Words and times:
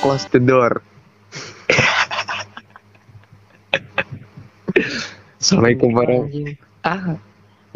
close 0.00 0.24
the 0.30 0.40
door. 0.40 0.82
Assalamualaikum 5.40 5.90
warahmatullahi. 5.94 6.56
Ah, 6.84 7.16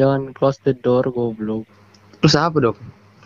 Jangan 0.00 0.32
close 0.32 0.56
the 0.64 0.72
door 0.72 1.04
goblok. 1.12 1.68
terus 2.20 2.36
apa 2.36 2.56
dok? 2.60 2.76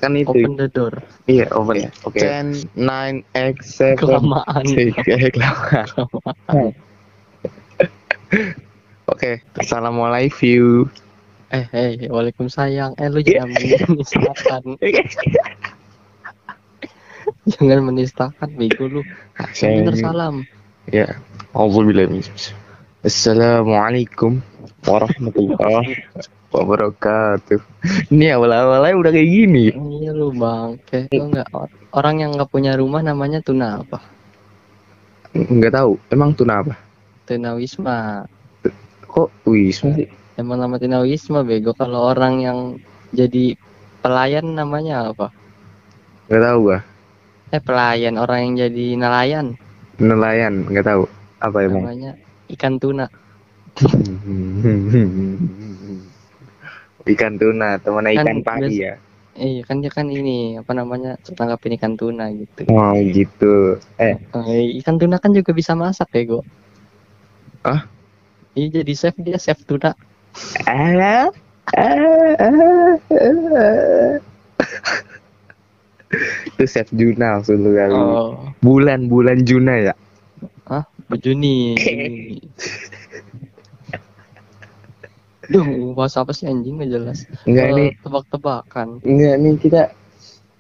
Kan 0.03 0.19
itu. 0.19 0.31
Open 0.31 0.59
the 0.59 0.67
door. 0.71 0.95
Iya, 1.27 1.47
open 1.55 1.87
ya. 1.87 1.91
Oke. 2.03 2.19
Ten, 2.19 2.55
nine, 2.75 3.23
X, 3.35 3.79
seven, 3.79 3.99
Kelamaan. 3.99 4.63
eh, 4.75 4.91
kelamaan. 5.35 5.87
Oke, 9.07 9.31
assalamualaikum. 9.55 10.91
Eh, 11.55 11.65
hey, 11.71 11.93
waalaikumsalam. 12.11 12.99
Eh, 12.99 13.07
lu 13.07 13.23
jangan 13.23 13.55
menistakan. 13.55 14.63
jangan 17.61 17.93
menistakan, 17.93 18.49
bego 18.57 18.89
lu. 18.89 19.01
Bener 19.61 19.95
salam. 20.01 20.49
Ya, 20.89 21.21
Alhamdulillah. 21.53 22.09
Assalamualaikum 23.05 24.41
warahmatullahi 24.89 26.09
wabarakatuh. 26.49 27.61
Ini 28.09 28.41
awal-awalnya 28.41 28.97
udah 28.97 29.11
kayak 29.13 29.29
gini. 29.29 29.65
Iya 29.77 30.17
lu 30.17 30.33
bang, 30.33 30.81
kayak 30.89 31.13
lu 31.13 31.29
nggak 31.37 31.49
orang 31.93 32.17
yang 32.25 32.31
nggak 32.33 32.49
punya 32.49 32.73
rumah 32.81 33.05
namanya 33.05 33.45
tuna 33.45 33.85
apa? 33.85 34.01
Enggak 35.37 35.77
tahu. 35.77 36.01
Emang 36.09 36.33
tuna 36.33 36.65
apa? 36.65 36.75
Tuna 37.29 37.53
Wisma. 37.61 38.25
Kok 39.05 39.29
wisma 39.45 39.93
sih? 40.01 40.09
Emang 40.41 40.59
nama 40.59 40.81
Tuna 40.81 41.05
Wisma 41.05 41.45
bego. 41.45 41.77
Kalau 41.77 42.09
orang 42.09 42.41
yang 42.41 42.59
jadi 43.13 43.55
pelayan 44.01 44.57
namanya 44.57 45.13
apa? 45.13 45.29
Enggak 46.31 46.43
tahu 46.49 46.59
gua. 46.73 46.79
Eh 47.55 47.63
pelayan, 47.63 48.19
orang 48.19 48.51
yang 48.51 48.67
jadi 48.67 48.99
nelayan 48.99 49.55
Nelayan, 50.03 50.67
enggak 50.67 50.91
tahu. 50.91 51.07
Apa 51.39 51.63
emang? 51.63 51.87
namanya 51.87 52.19
ikan 52.51 52.83
tuna. 52.83 53.07
ikan 57.15 57.39
tuna, 57.39 57.79
teman 57.79 58.11
Kan 58.11 58.15
ikan 58.19 58.39
pari 58.43 58.75
biasa- 58.75 58.83
ya. 58.91 58.95
Eh 59.39 59.63
kan 59.63 59.79
dia 59.79 59.95
kan 59.95 60.11
ini 60.11 60.59
apa 60.59 60.75
namanya 60.75 61.15
tanggapin 61.23 61.79
ikan 61.79 61.95
tuna 61.95 62.27
gitu. 62.35 62.67
Oh 62.75 62.91
gitu. 62.99 63.79
Eh, 64.03 64.19
Eh, 64.35 64.75
ikan 64.83 64.99
tuna 64.99 65.23
kan 65.23 65.31
juga 65.31 65.55
bisa 65.55 65.79
masak 65.79 66.11
bego. 66.11 66.43
Hah? 67.63 67.87
Iya 68.59 68.83
jadi 68.83 68.93
chef 68.99 69.15
dia 69.23 69.39
chef 69.39 69.63
tuna. 69.63 69.95
ah, 70.67 71.31
ah, 71.71 71.79
ah, 71.79 72.99
ah. 73.15 74.19
Itu 76.49 76.65
Chef 76.65 76.89
Juna 76.91 77.39
maksud 77.39 77.57
lu 77.57 77.73
kali. 77.73 77.93
Oh, 77.93 78.49
Bulan 78.61 79.07
bulan 79.07 79.43
Juna 79.43 79.75
ya. 79.83 79.95
Juni. 81.15 81.77
Juni. 81.77 82.43
Duh, 85.45 85.65
bahas 85.93 86.17
apa 86.17 86.33
sih 86.33 86.49
anjing 86.49 86.81
nggak 86.81 86.91
jelas. 86.91 87.29
Enggak 87.45 87.67
Eh, 87.67 87.75
nih, 87.75 87.89
tebak-tebakan. 88.01 88.89
enggak 89.05 89.35
nih 89.37 89.55
kita 89.61 89.83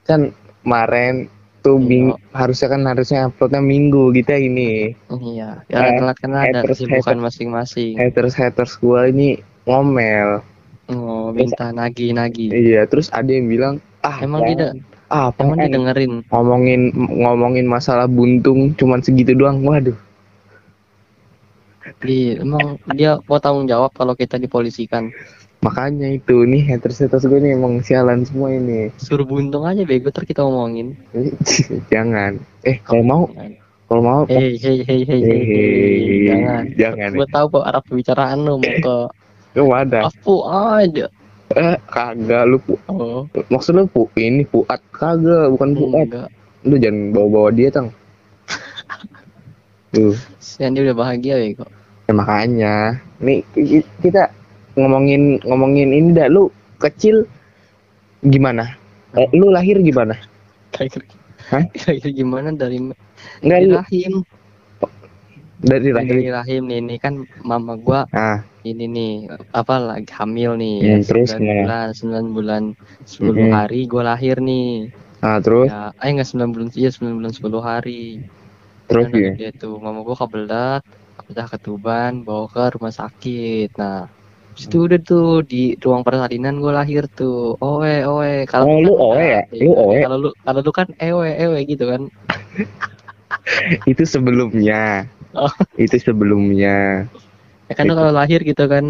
kan 0.04 0.20
kemarin 0.60 1.32
tuh 1.58 1.80
Iya. 1.80 1.88
ming, 1.88 2.04
harusnya 2.30 2.68
kan 2.68 2.82
harusnya 2.84 3.20
uploadnya 3.24 3.64
minggu 3.64 4.12
kita 4.12 4.36
ini 4.36 4.92
Iya, 5.08 5.64
Eh, 5.64 5.72
ya 5.72 5.96
telat 5.96 6.16
kan 6.20 6.32
ada 6.36 6.60
kesibukan 6.62 7.16
masing-masing. 7.18 7.96
haters 7.96 8.36
haters 8.36 8.76
gua 8.76 9.08
ini 9.08 9.40
ngomel 9.64 10.44
Oh, 10.86 11.32
minta 11.32 11.72
nagi-nagi. 11.72 12.52
iya 12.52 12.84
terus 12.84 13.08
ada 13.08 13.26
yang 13.26 13.48
bilang 13.48 13.74
ah 14.04 14.20
Emang 14.20 14.44
tidak, 14.44 14.76
ah 15.12 15.28
emang 15.36 15.58
apaan? 15.58 15.66
didengerin. 15.68 16.12
ngomongin 16.30 16.80
ngomongin 16.94 17.66
masalah 17.68 18.06
buntung 18.08 18.72
cuman 18.76 19.00
segitu 19.04 19.32
doang 19.36 19.60
waduh 19.64 19.96
Di, 22.00 22.36
emang 22.40 22.80
dia 22.96 23.20
mau 23.28 23.36
tanggung 23.40 23.68
jawab 23.68 23.92
kalau 23.92 24.16
kita 24.16 24.40
dipolisikan. 24.40 25.12
makanya 25.60 26.12
itu 26.12 26.44
nih 26.44 26.60
haters 26.60 27.00
haters 27.00 27.24
gue 27.24 27.40
nih 27.40 27.56
emang 27.56 27.80
sialan 27.80 28.20
semua 28.24 28.52
ini 28.52 28.92
Suruh 29.00 29.24
buntung 29.24 29.64
aja 29.64 29.80
bego 29.84 30.12
ter 30.12 30.28
kita 30.28 30.44
omongin. 30.44 30.92
jangan 31.92 32.36
eh 32.62 32.76
kalau 32.84 33.00
mau 33.00 33.22
kalau 33.88 34.02
mau 34.04 34.20
Hei, 34.28 34.56
hei, 34.60 34.84
hei, 34.84 35.00
hei, 35.08 35.20
hei, 35.24 36.28
jangan. 36.28 36.62
jangan 36.76 37.10
Gue 37.16 37.28
tahu 37.32 37.46
kok 37.48 37.64
arah 37.64 37.80
pembicaraan 37.80 38.38
lu 38.44 38.60
mau 38.60 38.72
ke 38.80 38.96
lu 39.54 39.64
ada 39.72 40.04
Afu 40.04 40.44
aja. 40.44 41.08
Eh 41.54 41.76
kagak 41.94 42.44
lu 42.50 42.58
pu 42.58 42.74
Oh, 42.90 43.26
maksud 43.52 43.72
lu 43.78 43.84
pu 43.90 44.10
ini 44.18 44.42
puat 44.46 44.80
kagak 44.94 45.50
bukan 45.54 45.70
puat 45.78 46.06
enggak. 46.06 46.28
lu 46.68 46.74
jangan 46.80 47.12
bawa 47.14 47.28
bawa 47.30 47.48
dia 47.54 47.68
tang 47.70 47.88
tuh 49.94 50.14
Sian 50.42 50.74
dia 50.74 50.82
udah 50.86 50.96
bahagia 50.96 51.34
bego. 51.40 51.66
Ya 52.04 52.12
makanya, 52.12 52.74
nih 53.24 53.40
ki- 53.56 53.86
kita 54.04 54.28
ngomongin 54.76 55.40
ngomongin 55.48 55.88
ini 55.94 56.12
dah 56.12 56.28
lu 56.28 56.52
kecil 56.76 57.24
gimana? 58.20 58.76
Eh, 59.16 59.30
lu 59.32 59.48
lahir 59.48 59.80
gimana? 59.80 60.18
Kayak 60.74 61.06
Hah? 61.48 61.64
kayak 61.72 62.12
gimana 62.12 62.52
dari 62.52 62.82
Enggak 63.40 63.88
dari 65.60 65.88
rahim? 65.94 66.08
dari 66.10 66.28
rahim 66.30 66.62
nih, 66.66 66.78
ini 66.82 66.96
kan 66.98 67.14
mama 67.42 67.74
gua 67.78 68.06
Ah, 68.10 68.42
ini 68.64 68.84
nih 68.88 69.12
apa 69.52 69.74
lagi 69.78 70.10
hamil 70.10 70.56
nih 70.56 70.76
Hmm, 70.80 70.88
ya, 70.88 70.96
terus 71.04 71.28
9 71.30 71.42
gimana? 71.44 71.60
bulan 71.62 71.86
9 71.94 72.26
bulan 72.32 72.62
10 73.04 73.44
Mhm. 73.44 73.52
hari 73.52 73.80
gua 73.86 74.02
lahir 74.14 74.36
nih 74.40 74.88
ah 75.20 75.38
terus 75.40 75.68
ya 75.68 75.92
eh 76.00 76.08
enggak 76.12 76.28
9 76.28 76.50
bulan 76.52 76.68
iya 76.76 76.90
9 76.92 77.14
bulan 77.20 77.32
10 77.32 77.60
hari 77.60 78.02
terus 78.88 79.04
Kan 79.08 79.16
ya. 79.20 79.32
dia 79.36 79.50
tuh 79.52 79.76
mama 79.80 80.00
gua 80.04 80.16
kebelat 80.16 80.82
pecah 81.24 81.48
ketuban 81.48 82.20
bawa 82.20 82.44
ke 82.52 82.62
rumah 82.76 82.92
sakit 82.92 83.70
nah 83.80 84.04
itu 84.60 84.76
udah 84.86 85.00
tuh 85.00 85.40
di 85.44 85.72
ruang 85.80 86.04
persalinan 86.04 86.60
gua 86.60 86.84
lahir 86.84 87.04
tuh 87.12 87.56
oe 87.60 88.04
oe 88.04 88.44
Oh, 88.54 88.80
lu 88.80 88.92
oe 88.96 89.24
ya? 89.24 89.42
Lu 89.56 89.72
oe? 89.72 89.98
kalau 90.04 90.16
lu 90.20 90.30
kalau 90.40 90.60
lu 90.64 90.72
kan 90.72 90.88
ewe 91.00 91.28
ewe 91.36 91.58
gitu 91.64 91.84
kan 91.88 92.02
Itu 93.90 94.04
sebelumnya. 94.04 95.04
Oh. 95.34 95.50
Itu 95.84 95.96
sebelumnya. 95.98 97.06
ya 97.64 97.74
kan 97.80 97.88
kalau 97.88 98.12
lahir 98.12 98.44
gitu 98.44 98.68
kan 98.68 98.84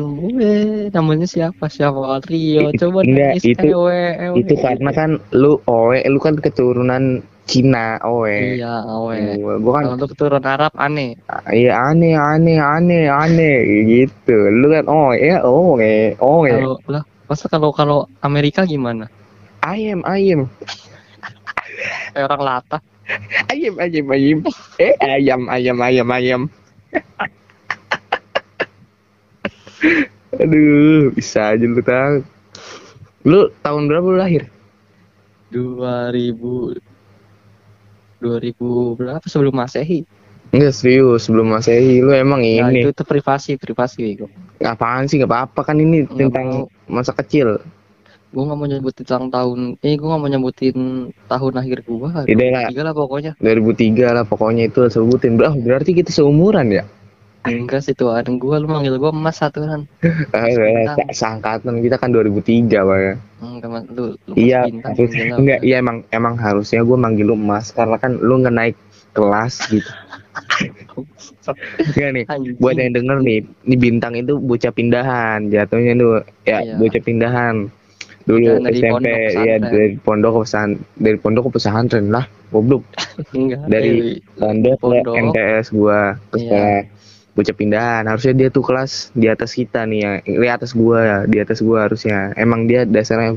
namanya 0.91 1.31
siapa 1.31 1.71
siapa 1.71 2.19
Rio 2.27 2.75
coba 2.75 3.07
Enggak, 3.07 3.39
nangis 3.39 3.45
itu- 3.47 3.71
ewe 3.71 4.01
ewe 4.19 4.35
Itu 4.43 4.55
karena 4.59 4.91
kan 4.91 5.11
lu 5.31 5.63
oe, 5.71 6.03
lu 6.11 6.19
kan 6.19 6.35
keturunan 6.35 7.23
Cina 7.47 8.03
oe. 8.03 8.59
iya 8.59 8.83
ewe 8.83 9.39
Gua 9.63 9.73
kan 9.79 9.83
Kalau 9.87 9.95
untuk 9.95 10.11
keturunan 10.19 10.43
Arab 10.43 10.75
aneh. 10.75 11.15
iya 11.55 11.71
aneh 11.87 12.19
aneh 12.19 12.59
aneh 12.59 13.07
aneh 13.07 13.57
gitu. 13.87 14.37
Lu 14.51 14.67
kan 14.69 14.85
oh 14.91 15.15
ya 15.15 15.39
eh 15.39 15.41
oh 15.47 15.79
eh. 15.79 16.19
Kalau 16.19 16.75
lah, 16.91 17.03
masa 17.31 17.47
kalau 17.47 17.71
kalau 17.71 17.99
Amerika 18.27 18.67
gimana? 18.67 19.07
Ayam 19.63 20.03
ayam 20.03 20.51
Kayak 22.11 22.27
orang 22.27 22.43
latah. 22.43 22.81
Ayam 23.53 23.75
ayam 23.79 24.07
ayam. 24.11 24.39
Eh 24.81 24.95
ayam 25.01 25.43
ayam 25.49 25.77
ayam 25.81 26.09
ayam. 26.11 26.43
Aduh 30.35 31.15
bisa 31.15 31.55
aja 31.55 31.63
lu 31.63 31.79
tahu 31.81 32.15
lu 33.25 33.41
tahun 33.63 33.83
berapa 33.87 34.07
lu 34.07 34.19
lahir? 34.19 34.43
2000 35.55 36.75
2000 38.19 38.99
berapa 38.99 39.27
sebelum 39.29 39.55
Masehi? 39.55 40.03
enggak 40.55 40.71
serius 40.71 41.27
sebelum 41.27 41.51
masehi. 41.51 41.99
Lu 41.99 42.15
emang 42.15 42.39
Ya, 42.47 42.71
ini. 42.71 42.87
itu 42.87 42.95
tuh 42.95 43.03
privasi, 43.03 43.59
privasi 43.59 43.99
Bego. 43.99 44.31
apaan 44.63 45.11
sih 45.11 45.19
nggak 45.19 45.27
apa-apa 45.27 45.61
kan 45.67 45.77
ini 45.77 46.07
tentang 46.07 46.71
masa 46.87 47.11
kecil 47.11 47.59
Gue 48.35 48.43
nggak 48.43 48.59
mau 48.59 48.67
nyebutin 48.67 49.05
tentang 49.07 49.31
tahun, 49.31 49.61
eh 49.79 49.95
gue 49.95 50.09
nggak 50.11 50.21
mau 50.21 50.27
nyebutin 50.27 50.77
tahun 51.31 51.53
lahir 51.55 51.79
gue. 51.87 52.09
Tidak 52.27 52.49
lah. 52.51 52.67
Tiga 52.67 52.83
lah 52.83 52.95
pokoknya. 52.99 53.33
2003 53.39 54.11
lah 54.11 54.25
pokoknya 54.27 54.67
itu 54.67 54.81
sebutin 54.91 55.39
oh, 55.39 55.55
berarti 55.55 55.95
kita 55.95 56.11
seumuran 56.11 56.75
ya 56.75 56.85
Enggak 57.45 57.85
sih 57.85 57.93
tuan 57.93 58.25
gue, 58.25 58.57
lu 58.57 58.65
manggil 58.65 58.97
gue 58.97 59.11
emas 59.13 59.37
satu 59.37 59.69
kan. 59.69 59.85
Ah, 60.35 60.49
Bintang. 60.49 60.97
se- 61.13 61.13
seangkatan 61.21 61.75
kita 61.85 62.01
kan 62.01 62.09
2003 62.09 62.73
pak 62.73 62.99
Enggak 63.39 63.69
mas, 63.69 63.85
lu, 63.93 64.05
lu 64.27 64.33
Iya, 64.33 64.65
bintang, 64.65 64.97
enggak, 65.39 65.61
iya 65.61 65.77
emang 65.79 66.03
emang 66.09 66.35
harusnya 66.41 66.81
gue 66.81 66.97
manggil 66.97 67.29
lu 67.29 67.37
emas 67.37 67.71
karena 67.71 68.01
kan 68.01 68.17
lu 68.17 68.41
nggak 68.41 68.57
naik 68.57 68.77
kelas 69.13 69.61
gitu. 69.69 69.91
Enggak 71.79 72.11
nih, 72.17 72.25
Anjing. 72.27 72.57
buat 72.57 72.75
yang 72.81 72.97
denger 72.97 73.17
nih, 73.21 73.39
ini 73.69 73.77
bintang 73.77 74.17
itu 74.17 74.41
bocah 74.41 74.73
pindahan, 74.73 75.53
jatuhnya 75.53 75.93
tuh 75.95 76.13
ya 76.43 76.59
Iya. 76.65 76.75
bocah 76.81 77.03
pindahan. 77.05 77.57
Dulu 78.25 78.65
dari 78.65 78.81
SMP 78.81 79.07
ya 79.37 79.57
dari 79.61 80.01
pondok 80.01 80.33
ke 80.33 80.41
pesan 80.49 80.69
dari 80.97 81.17
pondok 81.21 81.43
ke 81.49 81.61
pesantren 81.61 82.09
lah, 82.09 82.25
goblok. 82.49 82.83
Enggak, 83.37 83.69
dari 83.69 84.19
Pondok 84.35 84.81
ke. 84.81 85.11
MTS 85.29 85.67
gua 85.71 86.17
ke 86.33 86.37
Iya. 86.41 86.49
sekolah 86.49 86.79
bocah 87.35 87.57
pindahan. 87.59 88.03
Harusnya 88.07 88.33
dia 88.33 88.49
tuh 88.49 88.65
kelas 88.65 89.13
di 89.13 89.27
atas 89.29 89.53
kita 89.53 89.85
nih 89.85 89.99
ya, 90.01 90.13
di 90.25 90.49
atas 90.49 90.73
gua 90.73 90.99
ya, 91.03 91.19
di 91.29 91.37
atas 91.37 91.61
gua 91.61 91.85
harusnya. 91.85 92.33
Emang 92.35 92.65
dia 92.65 92.87
dasarnya 92.89 93.37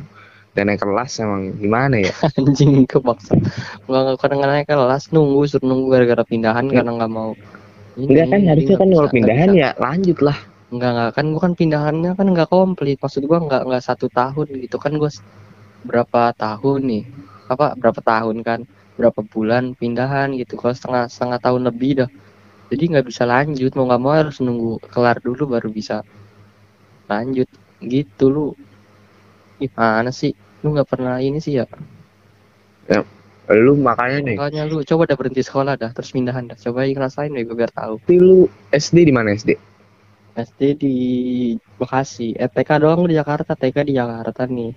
dan 0.53 0.73
naik 0.73 0.81
kelas 0.81 1.21
emang 1.21 1.53
gimana 1.61 2.01
ya 2.01 2.09
anjing 2.33 2.81
kepaksa 2.89 3.37
nggak 3.85 4.17
kadang 4.17 4.41
naik 4.41 4.65
kelas 4.65 5.13
nunggu 5.13 5.45
suruh 5.45 5.61
nunggu 5.69 5.93
gara-gara 5.93 6.25
pindahan 6.25 6.65
karena 6.65 6.97
nggak 6.97 7.11
mau 7.13 7.37
Ini, 7.93 8.09
enggak 8.09 8.25
kan 8.33 8.41
harusnya 8.41 8.75
kan 8.81 8.89
kalau 8.89 9.09
pindahan 9.13 9.49
bisa. 9.53 9.61
ya 9.61 9.69
lanjut 9.77 10.17
lah 10.25 10.37
Enggak 10.73 10.89
enggak 10.93 11.11
kan 11.17 11.25
gua 11.33 11.41
kan 11.45 11.53
pindahannya 11.59 12.11
kan 12.19 12.27
enggak 12.31 12.49
komplit. 12.55 12.97
Maksud 13.03 13.23
gua 13.29 13.39
enggak 13.43 13.61
enggak 13.65 13.83
satu 13.87 14.07
tahun 14.19 14.47
gitu 14.63 14.77
kan 14.83 14.93
gua 15.01 15.09
s- 15.15 15.23
berapa 15.89 16.21
tahun 16.43 16.79
nih? 16.91 17.03
Apa 17.53 17.65
berapa 17.81 18.01
tahun 18.11 18.37
kan? 18.47 18.59
Berapa 18.99 19.21
bulan 19.33 19.63
pindahan 19.79 20.29
gitu. 20.41 20.53
Kalau 20.61 20.75
setengah 20.79 21.03
setengah 21.13 21.39
tahun 21.45 21.61
lebih 21.69 21.91
dah. 22.03 22.09
Jadi 22.71 22.83
nggak 22.91 23.05
bisa 23.11 23.23
lanjut 23.33 23.71
mau 23.77 23.85
nggak 23.89 24.01
mau 24.03 24.13
harus 24.19 24.37
nunggu 24.45 24.71
kelar 24.93 25.17
dulu 25.27 25.43
baru 25.55 25.69
bisa 25.79 25.95
lanjut 27.09 27.47
gitu 27.91 28.25
lu. 28.35 28.47
Gimana 29.61 30.09
sih? 30.19 30.31
Lu 30.61 30.67
nggak 30.73 30.89
pernah 30.91 31.15
ini 31.27 31.39
sih 31.45 31.53
ya? 31.59 31.65
lu 33.47 33.73
makanya 33.79 34.19
nih 34.27 34.35
Makanya 34.39 34.63
lu 34.67 34.83
coba 34.83 35.03
dah 35.07 35.15
berhenti 35.19 35.41
sekolah 35.43 35.73
dah 35.79 35.91
terus 35.95 36.11
pindahan 36.11 36.43
dah. 36.51 36.57
Coba 36.59 36.83
ngerasain 36.83 37.31
deh 37.31 37.43
gua 37.47 37.55
biar 37.63 37.71
tahu. 37.71 37.95
Tapi 38.03 38.15
lu 38.19 38.39
SD 38.75 39.07
di 39.07 39.13
mana 39.15 39.31
SD 39.31 39.55
SD 40.37 40.61
di 40.77 40.95
Bekasi. 41.75 42.33
Eh, 42.33 42.45
TK 42.45 42.69
doang 42.79 43.03
di 43.03 43.13
Jakarta. 43.13 43.53
TK 43.53 43.77
di 43.83 43.93
Jakarta 43.93 44.45
nih. 44.45 44.71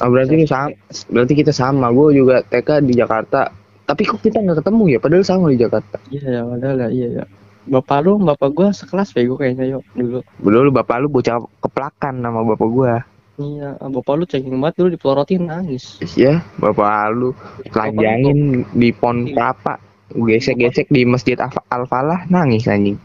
oh, 0.00 0.08
berarti 0.08 0.32
lu 0.34 0.44
sama 0.44 0.72
berarti 1.08 1.34
kita 1.34 1.52
sama 1.52 1.88
gue 1.88 2.16
juga 2.16 2.40
TK 2.42 2.80
di 2.80 2.96
Jakarta 2.96 3.52
tapi 3.84 4.06
kok 4.06 4.16
kita 4.18 4.40
nggak 4.40 4.64
ketemu 4.64 4.82
ya 4.86 4.98
padahal 4.98 5.24
sama 5.26 5.52
di 5.52 5.58
Jakarta 5.58 6.00
Iya 6.08 6.24
ya, 6.30 6.42
padahal 6.42 6.76
ya, 6.78 6.88
iya 6.88 7.08
ya. 7.20 7.24
Bapak 7.68 7.98
lu, 8.00 8.16
bapak 8.16 8.48
gua 8.50 8.72
sekelas 8.72 9.12
bego 9.12 9.36
kayaknya 9.36 9.76
yuk 9.76 9.84
dulu. 9.92 10.24
dulu 10.40 10.68
bapak 10.72 11.04
lu 11.04 11.12
bocah 11.12 11.36
keplakan 11.60 12.24
nama 12.24 12.40
bapak 12.40 12.68
gua 12.70 13.04
Iya, 13.36 13.76
bapak 13.76 14.14
lu 14.14 14.24
cengeng 14.24 14.56
banget 14.56 14.80
dulu 14.80 14.88
dipelorotin 14.94 15.42
nangis. 15.44 16.00
ya 16.16 16.40
bapak 16.56 17.12
lu 17.12 17.36
telanjangin 17.68 18.64
di 18.72 18.96
pon 18.96 19.28
kelapa 19.28 19.76
gesek-gesek 20.10 20.88
di 20.88 21.04
masjid 21.04 21.36
Al- 21.36 21.68
Al-Falah 21.68 22.24
nangis 22.26 22.64
anjing 22.64 22.96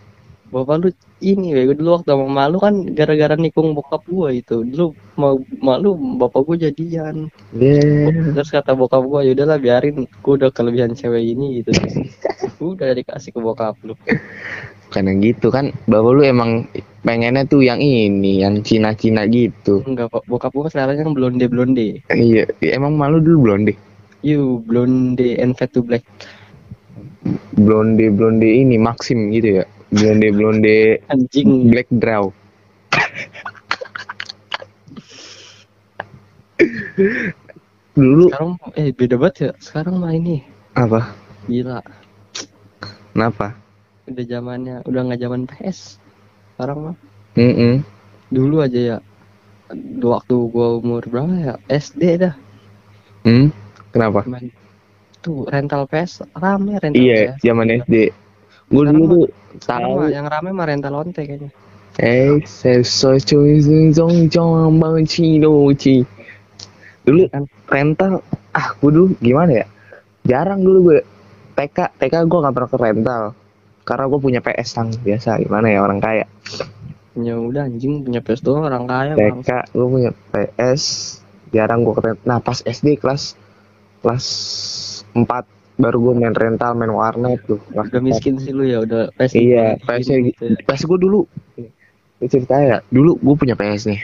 Bapak 0.55 0.75
lu 0.79 0.89
ini 1.19 1.51
bego 1.51 1.75
dulu 1.75 1.99
waktu 1.99 2.15
sama 2.15 2.31
malu 2.31 2.63
kan 2.63 2.87
gara-gara 2.95 3.35
nikung 3.35 3.75
bokap 3.75 4.07
gua 4.07 4.31
itu. 4.31 4.63
Dulu 4.63 4.95
mau 5.19 5.35
malu 5.59 5.99
bapak 6.15 6.47
gua 6.47 6.55
jadian. 6.55 7.27
ya 7.51 7.75
Terus 8.31 8.55
kata 8.55 8.71
bokap 8.71 9.03
gua 9.03 9.19
ya 9.27 9.35
udahlah 9.35 9.59
biarin 9.59 10.07
gua 10.23 10.39
udah 10.39 10.49
kelebihan 10.55 10.95
cewek 10.95 11.35
ini 11.35 11.59
gitu. 11.59 11.75
udah 12.71 12.95
dikasih 12.95 13.35
ke 13.35 13.39
bokap 13.43 13.75
lu. 13.83 13.99
karena 14.93 15.11
gitu 15.19 15.51
kan 15.51 15.75
bapak 15.91 16.11
lu 16.15 16.21
emang 16.23 16.71
pengennya 17.03 17.43
tuh 17.43 17.59
yang 17.59 17.83
ini 17.83 18.39
yang 18.39 18.63
Cina-Cina 18.63 19.27
gitu 19.27 19.83
Enggak, 19.83 20.07
Pak. 20.13 20.23
bokap 20.29 20.55
gua 20.55 20.71
seleranya 20.71 21.03
yang 21.03 21.11
blonde-blonde. 21.11 21.99
iya 22.15 22.47
emang 22.63 22.95
malu 22.95 23.19
dulu 23.19 23.51
blonde 23.51 23.75
You 24.23 24.63
blonde 24.63 25.19
and 25.35 25.53
fat 25.59 25.75
to 25.75 25.83
black. 25.83 26.05
blonde 27.59 28.07
blonde 28.15 28.47
ini 28.47 28.79
Maxim 28.79 29.33
gitu 29.35 29.59
ya 29.59 29.65
blonde 29.95 30.27
blonde 30.37 30.75
Anjing. 31.11 31.51
black 31.71 31.87
draw 32.01 32.25
dulu 37.95 38.25
Sekarang 38.29 38.51
eh 38.79 38.89
beda 38.95 39.15
banget 39.21 39.35
ya. 39.45 39.51
Sekarang 39.65 39.95
mah 40.01 40.13
ini 40.13 40.37
apa 40.75 41.15
gila. 41.47 41.79
kenapa 43.13 43.55
udah 44.05 44.25
zamannya 44.25 44.75
udah 44.85 45.01
nggak 45.05 45.21
zaman 45.23 45.41
PS 45.49 45.79
sekarang 46.55 46.79
mah 46.85 46.95
Mm-mm. 47.35 47.81
dulu 48.29 48.61
aja 48.61 48.79
ya 48.79 48.97
waktu 50.03 50.35
gua 50.53 50.77
umur 50.79 51.01
berapa 51.09 51.33
ya 51.35 51.53
SD 51.67 52.01
dah 52.21 52.35
Hmm? 53.25 53.49
kenapa 53.89 54.21
main 54.29 54.53
tuh 55.23 55.47
rental 55.49 55.89
PS 55.89 56.21
rame 56.37 56.77
rental 56.77 57.01
iya 57.01 57.17
PS 57.17 57.41
zaman. 57.41 57.67
SD 57.81 58.13
gue 58.65 58.83
dulu 58.89 59.03
tuh 59.05 59.25
tahu. 59.61 60.09
yang 60.09 60.25
rame 60.25 60.49
mah 60.51 60.65
rental 60.65 60.97
onte 60.97 61.21
kayaknya. 61.21 61.53
Eh 62.01 62.43
sesuatu 62.43 63.45
zong 63.93 64.27
zong 64.27 64.75
bang 64.81 65.05
cino 65.07 65.69
ci. 65.77 66.03
Dulu 67.05 67.29
Kan? 67.29 67.45
rental 67.69 68.19
ah 68.51 68.67
gue 68.81 68.91
dulu 68.91 69.07
gimana 69.21 69.63
ya? 69.63 69.65
Jarang 70.25 70.65
dulu 70.65 70.91
gue 70.91 70.99
TK 71.55 72.01
TK 72.01 72.25
gue 72.25 72.39
gak 72.41 72.53
pernah 72.57 72.69
ke 72.69 72.77
rental 72.81 73.23
karena 73.85 74.05
gue 74.09 74.19
punya 74.19 74.41
PS 74.41 74.69
tang 74.73 74.89
biasa 74.91 75.39
gimana 75.39 75.69
ya 75.69 75.79
orang 75.85 76.01
kaya. 76.01 76.25
Ya 77.15 77.39
udah 77.39 77.69
anjing 77.69 78.03
punya 78.03 78.19
PS 78.19 78.41
doang 78.43 78.65
orang 78.67 78.89
kaya 78.89 79.13
bang 79.15 79.39
TK 79.45 79.71
gue 79.71 79.87
punya 79.87 80.11
PS 80.33 80.83
jarang 81.53 81.85
gue 81.85 81.93
ke 81.93 82.01
rental 82.01 82.25
nah 82.27 82.41
pas 82.41 82.59
SD 82.59 82.99
kelas 82.99 83.37
kelas 84.03 84.25
4 85.15 85.54
baru 85.75 85.97
gue 85.99 86.13
main 86.23 86.35
rental 86.35 86.71
main 86.75 86.91
warnet 86.91 87.39
tuh. 87.47 87.59
Udah 87.75 87.99
4. 87.99 88.03
miskin 88.03 88.35
sih 88.39 88.55
lu 88.55 88.63
ya 88.63 88.83
udah 88.83 89.11
PS 89.19 89.33
Iya, 89.35 89.75
PS-nya 89.83 90.17
gitu 90.31 90.41
ya. 90.51 90.57
PS 90.63 90.81
gue 90.87 90.99
dulu. 90.99 91.21
Ini 92.19 92.27
cerita 92.31 92.55
ya 92.57 92.77
dulu 92.91 93.19
gue 93.19 93.35
punya 93.35 93.55
PS 93.59 93.91
nih. 93.91 94.01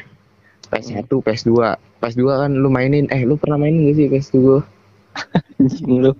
PS1 0.71 1.11
PS2 1.11 1.51
PS2 1.99 2.23
kan 2.31 2.51
lu 2.55 2.71
mainin 2.71 3.03
eh 3.11 3.27
lu 3.27 3.35
pernah 3.35 3.59
mainin 3.59 3.91
gak 3.91 3.95
sih 3.99 4.07
PS2 4.07 4.35
gue 4.39 4.61
anjing 5.59 5.99
lu. 5.99 6.11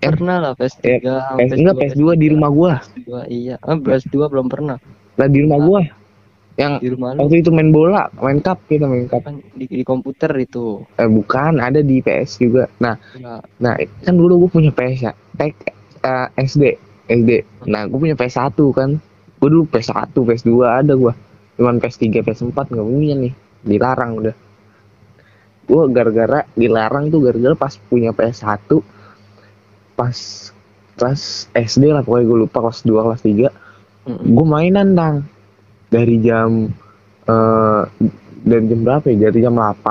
Eh, 0.00 0.08
pernah 0.08 0.36
lah 0.40 0.52
PS3 0.56 0.84
PS 1.36 1.52
enggak 1.52 1.76
PS2 1.76 2.04
di 2.16 2.26
rumah 2.32 2.48
gua. 2.48 2.72
PS2 2.80 3.12
iya. 3.28 3.54
Ah, 3.60 3.76
PS2 3.76 4.16
belum 4.32 4.48
pernah. 4.48 4.80
Lah 5.20 5.28
di 5.28 5.44
rumah 5.44 5.60
gua 5.60 5.80
yang 6.58 6.82
di 6.82 6.90
rumah 6.90 7.14
waktu 7.14 7.38
itu 7.38 7.54
main 7.54 7.70
bola 7.70 8.10
main 8.18 8.42
cup 8.42 8.58
kita 8.66 8.90
main 8.90 9.06
cup. 9.06 9.22
Kan 9.22 9.38
di, 9.54 9.70
di 9.70 9.82
komputer 9.86 10.34
itu. 10.42 10.82
Eh 10.98 11.06
bukan 11.06 11.62
ada 11.62 11.78
di 11.78 12.02
PS 12.02 12.42
juga. 12.42 12.66
Nah 12.82 12.98
ya 13.14 13.38
nah 13.62 13.78
kan 14.02 14.14
dulu 14.18 14.46
gue 14.46 14.50
punya 14.58 14.74
PS 14.74 14.98
ya 15.06 15.12
TK 15.38 15.62
eh, 16.02 16.28
SD 16.42 16.62
SD 17.06 17.30
nah 17.70 17.86
gue 17.86 17.98
punya 17.98 18.18
PS1 18.18 18.58
kan. 18.74 18.98
Gue 19.38 19.48
dulu 19.54 19.70
PS1 19.70 20.10
PS2 20.10 20.50
ada 20.66 20.98
gua. 20.98 21.14
Cuman 21.54 21.78
PS3 21.78 22.26
PS4 22.26 22.58
nggak 22.74 22.86
punya 22.90 23.14
nih 23.14 23.32
dilarang 23.62 24.18
udah. 24.18 24.34
Gue 25.70 25.82
gara-gara 25.94 26.42
dilarang 26.58 27.14
tuh 27.14 27.22
gara-gara 27.22 27.54
pas 27.54 27.78
punya 27.86 28.10
PS1 28.10 28.66
pas 29.94 30.18
kelas 30.98 31.46
SD 31.54 31.94
lah 31.94 32.02
pokoknya 32.02 32.26
gue 32.26 32.38
lupa 32.46 32.58
kelas 32.62 32.82
2 32.82 33.06
kelas 33.06 33.22
3 33.22 34.10
Mm-mm. 34.10 34.34
gue 34.34 34.46
mainan 34.46 34.88
tang 34.98 35.16
dari 35.88 36.16
jam 36.20 36.68
eh 37.24 37.82
dari 38.38 38.64
jam 38.68 38.80
berapa 38.84 39.04
ya 39.08 39.28
dari 39.28 39.40
jam 39.42 39.54
8 39.56 39.82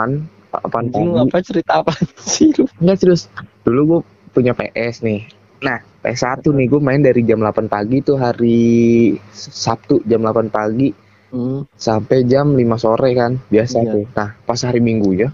8 0.48 0.74
Anjing 0.74 1.08
lu 1.12 1.14
pagi 1.14 1.30
apa 1.30 1.38
cerita 1.44 1.72
apa 1.84 1.94
sih 2.18 2.50
lu? 2.58 2.66
Enggak 2.82 2.98
serius. 3.04 3.30
Dulu 3.62 3.82
gue 3.86 4.00
punya 4.34 4.54
PS 4.54 5.04
nih. 5.04 5.28
Nah, 5.62 5.82
PS1 6.02 6.46
nih 6.54 6.66
gue 6.70 6.82
main 6.82 7.02
dari 7.02 7.22
jam 7.22 7.42
8 7.42 7.68
pagi 7.68 8.02
tuh 8.02 8.18
hari 8.18 9.14
Sabtu 9.34 10.02
jam 10.06 10.24
8 10.24 10.50
pagi 10.50 10.94
Hmm. 11.28 11.68
sampai 11.76 12.24
jam 12.24 12.56
5 12.56 12.80
sore 12.80 13.12
kan. 13.12 13.36
Biasa 13.52 13.84
Iya. 13.84 13.92
tuh. 13.92 14.06
Nah, 14.16 14.30
pas 14.48 14.60
hari 14.64 14.80
Minggu 14.80 15.12
ya 15.14 15.30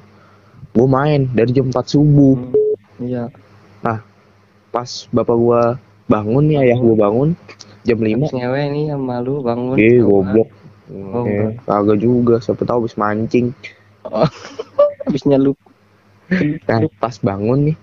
gue 0.73 0.87
main 0.89 1.29
dari 1.29 1.53
jam 1.53 1.69
4 1.69 1.85
subuh. 1.85 2.33
Iya. 2.97 3.29
Pas 4.73 4.89
bapak 5.13 5.37
gua 5.37 5.61
bangun 6.05 6.43
nih, 6.45 6.57
ayah 6.61 6.77
gua 6.77 6.95
bangun 7.01 7.29
jam 7.81 7.97
5. 7.97 8.15
Habis 8.21 8.33
ngewe 8.33 8.61
nih 8.69 8.83
sama 8.89 9.15
lu 9.19 9.33
bangun. 9.39 9.75
Eh, 9.75 9.99
goblok. 9.99 10.49
Oh, 10.89 11.23
Eh, 11.23 11.55
kagak 11.63 11.97
juga, 11.97 12.35
siapa 12.37 12.63
tahu 12.63 12.83
habis 12.83 12.95
mancing. 12.95 13.55
Habis 15.03 15.23
nyelup. 15.25 15.55
Nah, 16.63 16.79
pas 16.97 17.15
bangun 17.17 17.69
nih 17.69 17.77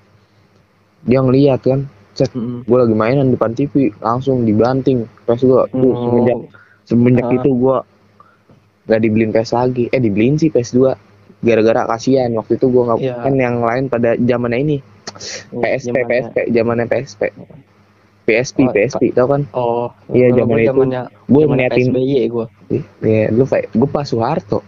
dia 1.02 1.18
ngeliat 1.18 1.60
kan, 1.60 1.88
Mm-mm. 2.12 2.60
gue 2.62 2.76
lagi 2.76 2.92
mainan 2.92 3.30
depan 3.30 3.52
TV, 3.52 3.72
langsung 3.98 4.42
dibanting. 4.42 5.08
Pas 5.22 5.36
gua 5.38 5.64
tuh 5.66 5.80
Oh. 5.86 6.00
semenjak 6.02 6.38
semenjak 6.82 7.26
Ah. 7.26 7.34
itu 7.34 7.50
gua 7.52 7.76
nggak 8.82 9.00
dibeliin 9.00 9.30
PS 9.30 9.50
lagi 9.54 9.84
eh 9.86 9.96
dibeliin 9.96 10.34
sih 10.34 10.48
PS2 10.48 10.92
gara-gara 11.40 11.86
kasihan 11.86 12.28
waktu 12.34 12.58
itu 12.58 12.66
gua 12.66 12.82
nggak 12.86 12.98
Iya. 13.00 13.14
kan 13.16 13.34
yang 13.34 13.56
lain 13.60 13.84
pada 13.86 14.18
zamannya 14.18 14.58
ini 14.60 14.76
Oh, 15.48 15.62
PSP 15.62 15.94
zamannya- 15.94 16.08
PSP 16.26 16.36
zamannya 16.50 16.86
PSP 16.86 17.22
PSP 18.22 18.58
Oh, 18.62 18.70
PSP 18.70 19.02
tau 19.10 19.26
kan 19.26 19.42
Oh, 19.52 19.88
Iya, 20.08 20.32
zaman 20.34 20.56
itu. 20.56 20.68
zamannya 20.68 21.02
gue 21.26 21.42
ngeliatin 21.44 21.86
PSBY 21.88 22.22
gua. 22.28 22.46
ya 23.00 23.26
lu 23.28 23.44
kayak 23.44 23.68
gue 23.70 23.88
pas 23.88 24.04
Soeharto 24.04 24.60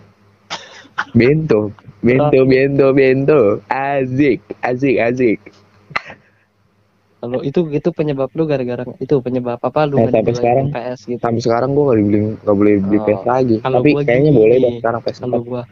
bento 1.18 1.70
bento 1.98 2.40
bento 2.42 2.86
bento 2.90 3.40
azik 3.66 4.40
azik 4.60 4.96
azik 4.98 5.38
Kalau 7.16 7.38
itu 7.38 7.70
itu 7.70 7.88
penyebab 7.88 8.34
lu 8.34 8.44
gara-gara 8.44 8.82
itu 8.98 9.14
penyebab 9.16 9.54
apa 9.56 9.86
lu 9.86 9.94
Nah, 9.96 10.10
sampai 10.10 10.34
sekarang. 10.34 10.66
PS 10.68 11.00
gitu. 11.06 11.22
sampai 11.22 11.38
sekarang 11.40 11.70
gue 11.70 11.84
nggak 11.84 11.98
dibeli 12.00 12.18
nggak 12.36 12.56
boleh 12.56 12.74
beli 12.82 12.98
Oh, 12.98 13.04
PS 13.04 13.22
lagi 13.24 13.56
kalau 13.62 13.78
tapi 13.78 13.90
kayaknya 14.00 14.18
gini, 14.26 14.38
boleh 14.42 14.56
deh 14.58 14.72
sekarang 14.76 15.00
PS 15.00 15.18
Kalau 15.20 15.38
gua 15.40 15.62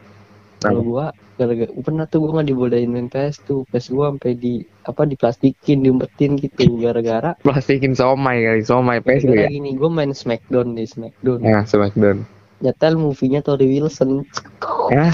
kalau 0.61 0.81
Nah. 0.81 0.87
gua 0.87 1.05
gara-gara 1.41 1.71
pernah 1.81 2.05
tuh 2.05 2.21
gua 2.21 2.29
nggak 2.39 2.47
dibolehin 2.53 2.93
main 2.93 3.09
PS 3.09 3.41
tuh. 3.49 3.65
PS 3.73 3.89
gua 3.89 4.13
sampai 4.13 4.37
di 4.37 4.61
apa 4.85 5.09
diplastikin, 5.09 5.81
diumpetin 5.81 6.37
gitu 6.37 6.77
gara-gara 6.77 7.33
plastikin 7.41 7.97
somai 7.97 8.45
kali 8.45 8.61
somai 8.61 9.01
PS 9.01 9.25
lu 9.25 9.33
gara-gara 9.33 9.49
ya 9.49 9.57
gini 9.57 9.69
gua 9.73 9.89
main 9.89 10.13
Smackdown 10.13 10.77
di 10.77 10.85
Smackdown. 10.85 11.41
nah 11.41 11.65
Smackdown 11.65 12.23
Nyetel 12.61 12.93
movie-nya 12.93 13.41
Tori 13.41 13.65
Wilson. 13.65 14.21
ya 14.93 15.09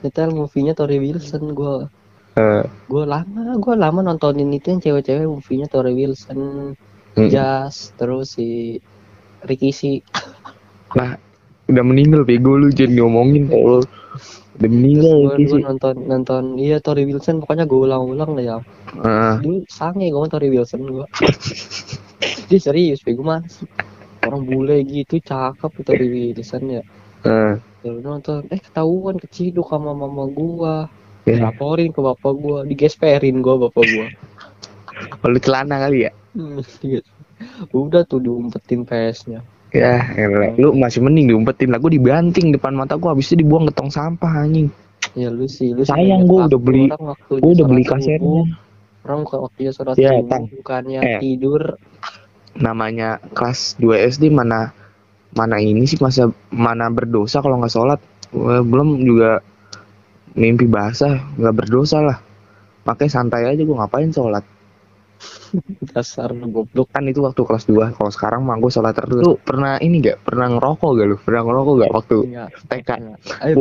nyetel 0.00 0.30
movie-nya 0.32 0.72
Tori 0.72 0.96
Wilson 1.02 1.52
gue 1.52 1.74
Eh, 2.38 2.62
gue 2.86 3.04
lama 3.10 3.58
gue 3.58 3.74
lama 3.74 4.00
nontonin 4.06 4.54
itu 4.54 4.70
yang 4.70 4.78
cewek-cewek 4.78 5.26
movie-nya 5.26 5.66
Tori 5.66 5.92
Wilson 5.98 6.72
mm. 7.18 7.26
Jas 7.26 7.90
terus 7.98 8.38
si 8.38 8.78
Ricky 9.42 9.74
si 9.74 9.98
udah 11.70 11.84
meninggal 11.86 12.22
bego 12.26 12.58
lu 12.58 12.68
jangan 12.74 12.98
ngomongin 12.98 13.46
kalau 13.46 13.80
udah 14.60 14.70
meninggal 14.70 15.16
gue 15.38 15.46
sih. 15.46 15.62
nonton 15.62 15.94
nonton 16.04 16.42
iya 16.60 16.82
Tori 16.82 17.08
Wilson 17.08 17.40
pokoknya 17.40 17.64
gue 17.64 17.80
ulang-ulang 17.80 18.36
lah 18.36 18.44
ya. 18.44 18.56
Ah, 19.00 19.40
dulu 19.40 19.64
sange 19.70 20.10
gue 20.10 20.28
Tori 20.28 20.48
Wilson 20.52 20.84
gue 20.84 21.06
dia 22.52 22.60
serius 22.60 23.00
bego 23.00 23.24
sih 23.48 23.64
orang 24.26 24.42
bule 24.44 24.84
gitu 24.84 25.16
cakep 25.22 25.70
Tori 25.80 26.06
Wilson 26.10 26.62
ya. 26.68 26.82
Ah. 27.24 27.56
Lalu 27.80 28.00
nonton 28.04 28.44
eh 28.52 28.60
ketahuan 28.60 29.16
keciduk 29.16 29.72
sama 29.72 29.96
mama 29.96 30.28
gua. 30.28 30.76
Ya, 31.28 31.36
laporin 31.36 31.92
ke 31.92 32.00
bapak 32.00 32.32
gua 32.36 32.64
digesperin 32.64 33.40
gua 33.40 33.68
bapak 33.68 33.84
gua. 33.84 34.06
Kalau 35.20 35.38
celana 35.40 35.80
kali 35.80 36.08
ya? 36.08 36.12
Hmm, 36.36 36.60
gitu. 36.84 37.04
udah 37.72 38.04
tuh 38.04 38.20
diumpetin 38.20 38.84
PS-nya 38.84 39.40
ya 39.70 40.02
elah. 40.14 40.52
lu 40.58 40.74
masih 40.74 41.00
mending 41.00 41.30
diumpetin 41.30 41.70
lah. 41.70 41.78
Gua 41.78 41.88
dibanting 41.88 42.50
depan 42.50 42.74
mata 42.74 42.98
gua 42.98 43.14
habis 43.14 43.30
itu 43.30 43.40
dibuang 43.40 43.66
ke 43.68 43.72
tong 43.72 43.88
sampah 43.88 44.44
anjing. 44.44 44.68
Ya 45.14 45.30
lu 45.30 45.46
sih 45.46 45.72
lu 45.72 45.82
Sayang, 45.82 46.26
gua 46.26 46.46
udah 46.46 46.60
beli- 46.60 46.90
gua 46.90 47.50
udah 47.50 47.66
beli 47.66 47.82
kasetnya. 47.82 48.44
orang 49.00 49.24
bukan 49.24 49.38
waktunya 49.48 49.72
sholat 49.72 49.94
Ya, 49.96 50.12
subuh 50.12 50.44
bukannya 50.60 51.00
Eh. 51.00 51.18
tidur. 51.24 51.80
Namanya 52.52 53.16
kelas 53.32 53.80
2 53.80 53.96
SD 53.96 54.28
mana 54.28 54.76
mana 55.32 55.56
ini 55.56 55.86
sih 55.86 55.96
masa 55.96 56.28
mana 56.52 56.92
berdosa 56.92 57.40
kalau 57.40 57.56
nggak 57.56 57.72
sholat. 57.72 58.00
Belum 58.34 59.00
juga 59.00 59.40
mimpi 60.32 60.68
basah 60.68 61.16
nggak 61.34 61.54
berdosa 61.56 62.04
lah. 62.04 62.18
Makanya 62.84 63.10
santai 63.10 63.48
aja 63.48 63.62
gua 63.64 63.86
ngapain 63.86 64.10
sholat 64.10 64.44
dasar 65.92 66.32
lu 66.32 66.46
goblok. 66.50 66.88
Kan 66.92 67.04
itu 67.08 67.20
waktu 67.22 67.40
kelas 67.44 67.64
2 67.68 67.96
kalau 67.96 68.10
sekarang 68.12 68.40
mah 68.46 68.56
gua 68.58 68.70
sholat 68.72 68.94
terus. 68.96 69.20
Lu 69.22 69.36
pernah 69.40 69.76
ini 69.80 70.00
gak 70.00 70.24
pernah 70.24 70.46
ngerokok 70.56 70.90
gak 70.96 71.06
lu? 71.06 71.16
Pernah 71.20 71.42
ngerokok 71.46 71.74
gak 71.80 71.92
waktu 71.92 72.16
Enggak, 72.26 72.48
TK 72.68 72.90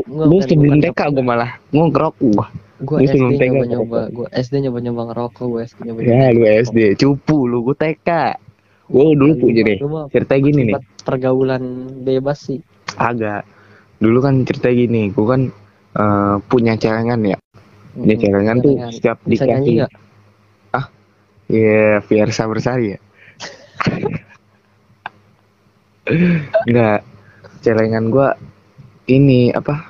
gua 0.07 0.25
bukan- 0.27 0.47
sebelum 0.47 0.77
TK 0.79 0.99
gua 1.15 1.23
malah 1.23 1.51
gua 1.71 1.83
ngerokok 1.91 2.27
gua 2.31 2.45
gua 2.79 2.97
gua 2.99 2.99
SD 3.03 3.23
nyoba 3.43 3.65
nyoba 3.67 3.99
gua 4.15 4.27
SD 4.31 4.53
nyoba 4.63 4.79
nyoba 4.79 5.01
ngerokok. 5.11 5.45
Gua 5.47 5.61
SD 5.67 5.77
nyoba 5.87 5.99
ya 6.03 6.25
lu 6.31 6.41
SD 6.47 6.77
cupu 6.95 7.37
lu 7.49 7.57
gua 7.65 7.75
TK 7.75 8.09
gua 8.89 9.03
dulu 9.13 9.33
punya 9.37 9.61
deh. 9.67 9.77
cerita 10.09 10.33
gini 10.39 10.61
nih. 10.73 10.75
Pergaulan 11.03 11.63
bebas 12.01 12.49
sih. 12.49 12.59
Agak. 12.97 13.45
Dulu 13.99 14.17
kan 14.23 14.47
cerita 14.47 14.71
gini. 14.71 15.11
Gua 15.11 15.35
kan 15.37 15.41
eh, 15.93 16.35
punya 16.47 16.73
celengan 16.79 17.19
ya. 17.21 17.37
Punya 17.93 18.15
celengan 18.15 18.57
tuh 18.63 18.73
setiap 18.93 19.17
dikasih 19.27 19.85
nggak 21.49 21.57
ya 21.65 21.99
Fiersa 22.05 22.45
Bersari 22.45 22.93
ya. 22.93 22.99
Enggak 26.69 27.01
celengan 27.65 28.13
gua 28.13 28.37
ini 29.09 29.49
apa 29.49 29.89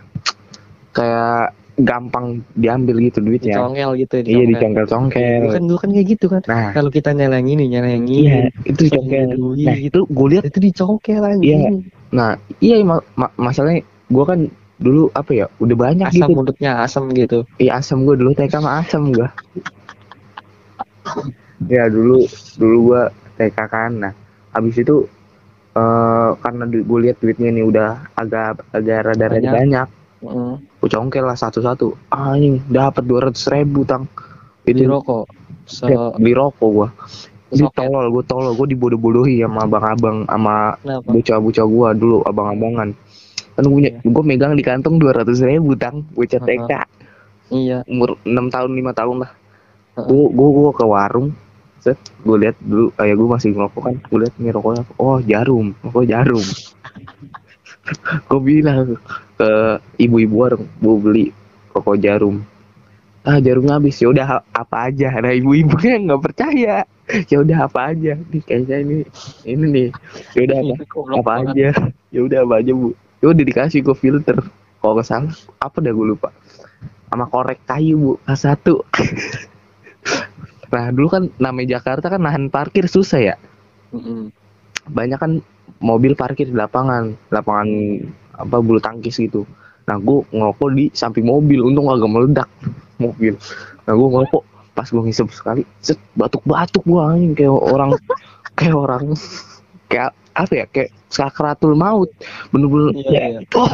kayak 0.95 1.53
gampang 1.79 2.43
diambil 2.59 2.99
gitu 2.99 3.23
duitnya. 3.23 3.55
Dicongkel 3.55 3.91
gitu 4.03 4.15
iya 4.23 4.43
dicongkel. 4.47 4.83
dicongkel-congkel 4.83 5.39
Dulu 5.39 5.49
kan 5.55 5.63
dulu 5.63 5.77
kan 5.79 5.89
kayak 5.95 6.07
gitu 6.07 6.25
kan. 6.27 6.41
Nah. 6.47 6.71
Kalau 6.75 6.89
kita 6.91 7.09
nyelengin 7.15 7.59
nih 7.63 7.67
nyelengin. 7.79 8.23
Iya 8.23 8.39
itu 8.67 8.79
dicongkel. 8.91 9.35
Duit. 9.35 9.67
nah 9.67 9.77
itu 9.79 9.99
gue 10.03 10.27
lihat 10.31 10.43
itu 10.47 10.59
dicongkel 10.59 11.23
anjing. 11.23 11.87
Nah 12.11 12.35
iya 12.59 12.83
ma- 12.83 13.05
ma- 13.15 13.35
masalahnya 13.39 13.83
gua 14.11 14.35
kan 14.35 14.47
dulu 14.79 15.11
apa 15.11 15.31
ya 15.35 15.45
udah 15.59 15.75
banyak 15.75 16.07
asam 16.07 16.31
gitu. 16.31 16.35
mulutnya 16.39 16.71
asam 16.83 17.03
gitu. 17.11 17.43
Iya 17.59 17.79
asam 17.79 18.07
gua 18.07 18.15
dulu 18.15 18.31
TK 18.35 18.53
mah 18.63 18.83
asam 18.83 19.11
gua 19.11 19.27
ya 21.67 21.91
dulu 21.91 22.23
dulu 22.55 22.77
gua 22.93 23.11
TK 23.35 23.57
kan. 23.67 23.91
Nah 23.99 24.13
habis 24.55 24.75
itu 24.79 25.05
eh 25.77 26.29
karena 26.41 26.63
gue 26.65 26.99
lihat 27.05 27.21
duitnya 27.21 27.49
nih 27.53 27.63
udah 27.63 27.89
agak 28.17 28.65
agak 28.73 29.13
rada-rada 29.13 29.39
Banyak. 29.39 29.53
banyak. 29.53 29.87
Heeh. 30.19 30.53
gue 30.59 30.89
congkel 30.91 31.23
lah 31.23 31.37
satu-satu. 31.37 31.95
Anjing 32.11 32.59
dapat 32.67 33.03
dua 33.07 33.29
ratus 33.29 33.47
ribu 33.47 33.87
tang. 33.87 34.03
Beli 34.67 34.83
rokok. 34.83 35.29
Se 35.69 35.87
ya, 35.87 36.11
beli 36.19 36.35
rokok 36.35 36.69
gua. 36.69 36.89
Di 37.49 37.63
soket. 37.63 37.87
tolol 37.87 38.05
gue 38.11 38.23
tolol. 38.27 38.53
Gue 38.57 38.67
dibodoh-bodohi 38.75 39.41
sama 39.45 39.65
abang-abang 39.65 40.17
sama 40.27 40.75
bocah-bocah 40.83 41.65
gua 41.69 41.87
dulu 41.95 42.25
abang-abangan. 42.27 42.91
Kan 43.55 43.61
gue 43.63 43.73
punya 43.79 43.91
gue 44.03 44.23
megang 44.25 44.53
di 44.59 44.63
kantong 44.65 44.99
dua 44.99 45.15
ratus 45.15 45.39
ribu 45.45 45.77
tang 45.79 46.03
bocah. 46.11 46.41
TK 46.41 46.71
iya. 47.55 47.85
Umur 47.87 48.19
enam 48.27 48.51
tahun 48.51 48.75
lima 48.75 48.91
tahun 48.91 49.23
lah. 49.23 49.31
Gue 49.95 50.27
gue 50.33 50.49
gue 50.51 50.71
ke 50.75 50.83
warung 50.83 51.31
set 51.79 51.99
gue 52.23 52.37
lihat 52.37 52.55
dulu 52.59 52.91
ayah 52.99 53.15
gue 53.15 53.27
masih 53.27 53.49
ngerokok 53.55 53.81
kan 53.81 53.95
gue 53.99 54.19
lihat 54.19 54.35
nih 54.37 54.51
rokoknya 54.51 54.83
oh 54.99 55.19
jarum 55.23 55.67
rokok 55.83 56.05
jarum. 56.07 56.47
Gue 58.29 58.41
bilang 58.41 59.01
ke 59.39 59.51
ibu-ibu 59.97 60.35
warung 60.45 60.65
gue 60.77 60.95
beli 60.99 61.25
rokok 61.73 61.97
jarum. 61.97 62.45
Ah 63.25 63.41
jarumnya 63.41 63.77
habis. 63.77 63.99
Ya 63.99 64.07
udah 64.09 64.45
apa 64.53 64.77
aja. 64.89 65.09
Nah 65.19 65.33
ibu-ibunya 65.33 65.97
nggak 66.05 66.21
percaya. 66.21 66.85
Ya 67.09 67.37
udah 67.41 67.57
apa 67.65 67.95
aja. 67.95 68.13
Nih 68.29 68.41
kayaknya 68.45 68.77
ini 68.83 68.97
ini 69.47 69.65
nih. 69.69 69.87
Ya 70.37 70.39
udah 70.45 70.57
apa 70.61 70.73
apa 71.17 71.31
aja. 71.45 71.69
Ya 72.09 72.25
udah 72.25 72.41
apa 72.41 72.57
aja 72.57 72.73
bu. 72.73 72.97
Ya 73.21 73.25
udah 73.29 73.43
dikasih 73.45 73.85
gue 73.85 73.93
filter. 73.93 74.37
Kalau 74.81 74.93
nggak 74.97 75.05
salah 75.05 75.33
apa 75.61 75.77
dah 75.77 75.93
gue 75.93 76.07
lupa. 76.09 76.33
Sama 77.09 77.29
korek 77.29 77.61
kayu 77.69 77.95
bu. 77.97 78.11
Satu 78.33 78.81
nah 80.69 80.93
dulu 80.93 81.07
kan 81.09 81.23
namanya 81.41 81.79
Jakarta 81.79 82.13
kan 82.13 82.21
nahan 82.21 82.47
parkir 82.49 82.85
susah 82.85 83.19
ya. 83.33 83.35
Mm-mm. 83.89 84.29
banyak 84.89 85.17
kan 85.17 85.31
mobil 85.81 86.13
parkir 86.13 86.49
di 86.49 86.57
lapangan 86.57 87.13
lapangan 87.29 87.69
apa 88.37 88.55
bulu 88.61 88.77
tangkis 88.81 89.17
gitu. 89.17 89.45
Nah 89.89 89.97
gue 89.97 90.21
ngerokok 90.29 90.69
di 90.77 90.85
samping 90.93 91.25
mobil 91.25 91.61
untung 91.65 91.89
agak 91.89 92.09
meledak 92.09 92.49
mobil. 93.01 93.33
Nah 93.85 93.93
gue 93.97 94.07
ngerokok 94.13 94.43
pas 94.77 94.87
gue 94.87 95.01
ngisep 95.03 95.27
sekali 95.33 95.61
set 95.83 95.99
batuk-batuk 96.15 96.85
gue 96.87 97.01
anjing 97.01 97.33
kayak 97.35 97.51
orang 97.51 97.91
kayak 98.57 98.77
orang 98.77 99.03
kayak 99.91 100.11
apa 100.37 100.53
ya 100.53 100.65
kayak 100.69 100.89
sakratul 101.09 101.73
maut. 101.75 102.09
Bener-bener 102.53 102.93
Iya, 102.95 103.09
ya, 103.09 103.21
iya. 103.37 103.39
oh, 103.57 103.71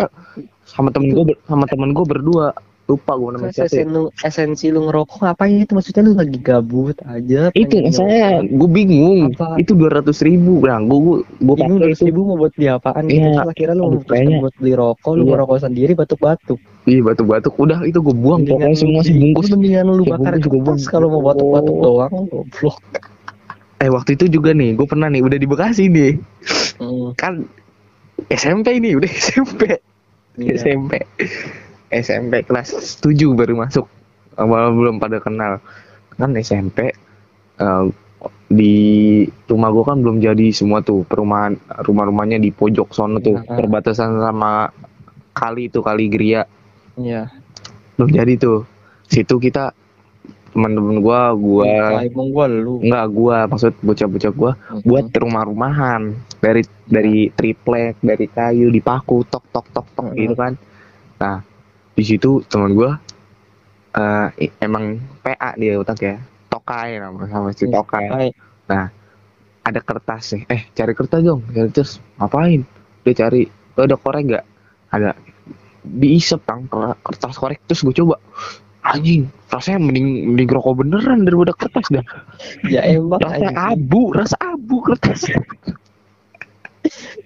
sama 0.72 0.88
temen 0.92 1.10
gue 1.16 1.24
sama 1.48 1.64
temen 1.66 1.90
gue 1.96 2.04
berdua 2.04 2.52
lupa 2.86 3.12
gue 3.12 3.30
namanya 3.32 3.50
siapa 3.52 3.66
ya. 3.66 3.82
esensi 3.82 3.90
lu, 3.90 4.02
esensi 4.16 4.66
lu 4.68 4.80
ngerokok 4.86 5.18
ngapain 5.20 5.58
itu 5.58 5.72
maksudnya 5.72 6.02
lu 6.02 6.12
lagi 6.14 6.38
gabut 6.38 6.94
aja 7.02 7.50
itu 7.52 7.74
saya 7.90 8.40
gue 8.40 8.68
bingung 8.68 9.32
Apa? 9.32 9.58
itu 9.58 9.72
dua 9.72 9.90
ratus 9.92 10.22
ribu 10.22 10.62
nah 10.62 10.78
gue 10.78 10.94
gue 10.96 11.16
gue 11.36 11.54
pakai 11.56 11.66
dua 11.68 11.88
itu 11.88 12.04
ribu 12.04 12.20
mau 12.24 12.36
buat 12.36 12.52
beli 12.52 12.68
apaan 12.68 13.02
Iya. 13.02 13.10
gitu 13.10 13.26
Terus 13.28 13.50
akhirnya 13.50 13.74
lu 13.76 13.86
kayaknya- 14.00 14.38
buat 14.38 14.54
beli 14.56 14.72
rokok 14.72 15.12
lu 15.12 15.18
Iya. 15.18 15.30
ngerokok 15.32 15.58
sendiri 15.60 15.92
batuk-batuk 15.94 16.60
Ih 16.86 17.02
batuk-batuk 17.02 17.54
udah 17.56 17.78
itu 17.82 17.98
gue 17.98 18.14
buang 18.16 18.40
pokoknya 18.44 18.76
semua 18.76 18.94
lu- 18.96 19.08
sebungkus. 19.08 19.46
mendingan 19.50 19.86
lu 19.88 20.02
Ya, 20.02 20.10
bakar 20.12 20.32
bungkus 20.36 20.46
kertas 20.46 20.62
buang. 20.62 20.78
kalau 20.88 21.06
mau 21.10 21.22
batuk-batuk 21.24 21.74
Oh. 21.74 21.82
doang 21.82 22.12
goblok 22.28 22.78
Eh 23.76 23.90
waktu 23.90 24.14
itu 24.14 24.24
juga 24.30 24.50
nih 24.52 24.72
gue 24.72 24.86
pernah 24.86 25.06
nih 25.06 25.20
udah 25.20 25.36
di 25.36 25.44
Bekasi 25.44 25.84
nih 25.86 26.16
Hmm, 26.76 27.12
kan 27.12 27.42
SMP 28.28 28.78
ini 28.78 28.94
udah 28.94 29.10
SMP 29.26 29.74
iya. 30.38 30.54
SMP 30.54 31.02
SMP 31.90 32.42
kelas 32.46 32.98
7 33.02 33.14
baru 33.38 33.54
masuk. 33.58 33.86
Awal 34.36 34.74
belum 34.74 34.96
pada 34.98 35.22
kenal. 35.22 35.62
Kan 36.16 36.32
SMP 36.40 36.92
eh, 37.60 37.84
di 38.46 38.74
rumah 39.50 39.68
gue 39.74 39.84
kan 39.84 39.98
belum 40.02 40.18
jadi 40.22 40.46
semua 40.54 40.82
tuh. 40.82 41.06
Perumahan 41.06 41.56
rumah-rumahnya 41.86 42.42
di 42.42 42.50
pojok 42.50 42.94
sono 42.94 43.18
tuh. 43.22 43.38
Iya. 43.38 43.54
perbatasan 43.58 44.18
sama 44.18 44.70
kali 45.36 45.68
itu 45.68 45.80
kali 45.84 46.08
Geria. 46.08 46.42
Iya. 46.96 47.28
belum 47.96 48.12
jadi 48.12 48.32
tuh. 48.36 48.68
Situ 49.08 49.40
kita 49.40 49.72
teman-teman 50.56 51.04
gua 51.04 51.36
gua 51.36 52.00
emang 52.00 52.32
gua 52.32 52.48
lu. 52.48 52.80
enggak 52.80 53.06
gua. 53.12 53.38
Maksud 53.48 53.72
bocah-bocah 53.84 54.32
gua 54.32 54.52
buat 54.84 55.08
rumah-rumahan. 55.12 56.16
Dari 56.40 56.64
dari 56.88 57.28
triplek 57.32 58.00
dari 58.00 58.26
kayu 58.28 58.68
dipaku 58.72 59.24
tok 59.28 59.44
tok 59.52 59.66
tok 59.72 59.86
tok 59.96 60.06
Mm-mm. 60.12 60.20
gitu 60.20 60.34
kan. 60.36 60.52
Nah 61.20 61.36
di 61.96 62.04
situ 62.04 62.44
teman 62.50 62.72
gua 62.76 62.90
eh 63.96 64.28
i- 64.46 64.54
emang 64.60 64.84
PA 65.24 65.56
dia 65.56 65.74
otak 65.80 65.98
ya. 66.04 66.16
Tokai 66.52 67.00
nama 67.00 67.24
sama 67.26 67.50
si 67.56 67.64
Hmm, 67.66 67.74
tokai. 67.76 68.06
Hai. 68.12 68.28
ada 69.66 69.80
kertas 69.82 70.24
nih. 70.36 70.42
Eh 70.46 70.62
cari 70.78 70.92
kertas 70.94 71.20
dong 71.26 71.42
cari 71.50 71.68
kertas 71.68 71.98
ngapain? 72.18 72.62
Dia 73.02 73.14
cari 73.26 73.42
"Oh, 73.76 73.82
ada 73.82 73.96
korek 73.98 74.22
nggak? 74.30 74.44
Ada. 74.94 75.10
Diisep 75.86 76.42
tang 76.46 76.66
ker- 76.70 76.98
kertas 77.02 77.34
korek. 77.34 77.58
Terus 77.66 77.82
gue 77.82 77.94
coba. 78.04 78.16
Anjing 78.86 79.26
rasanya 79.50 79.82
mending 79.82 80.06
mending 80.34 80.48
rokok 80.54 80.86
beneran 80.86 81.26
daripada 81.26 81.52
kertas 81.58 81.86
dah. 81.90 82.04
Ya 82.74 82.86
emang 82.86 83.18
rasa 83.18 83.46
anjing. 83.50 83.56
abu 83.58 84.02
rasa 84.14 84.36
abu 84.38 84.76
kertas. 84.86 85.26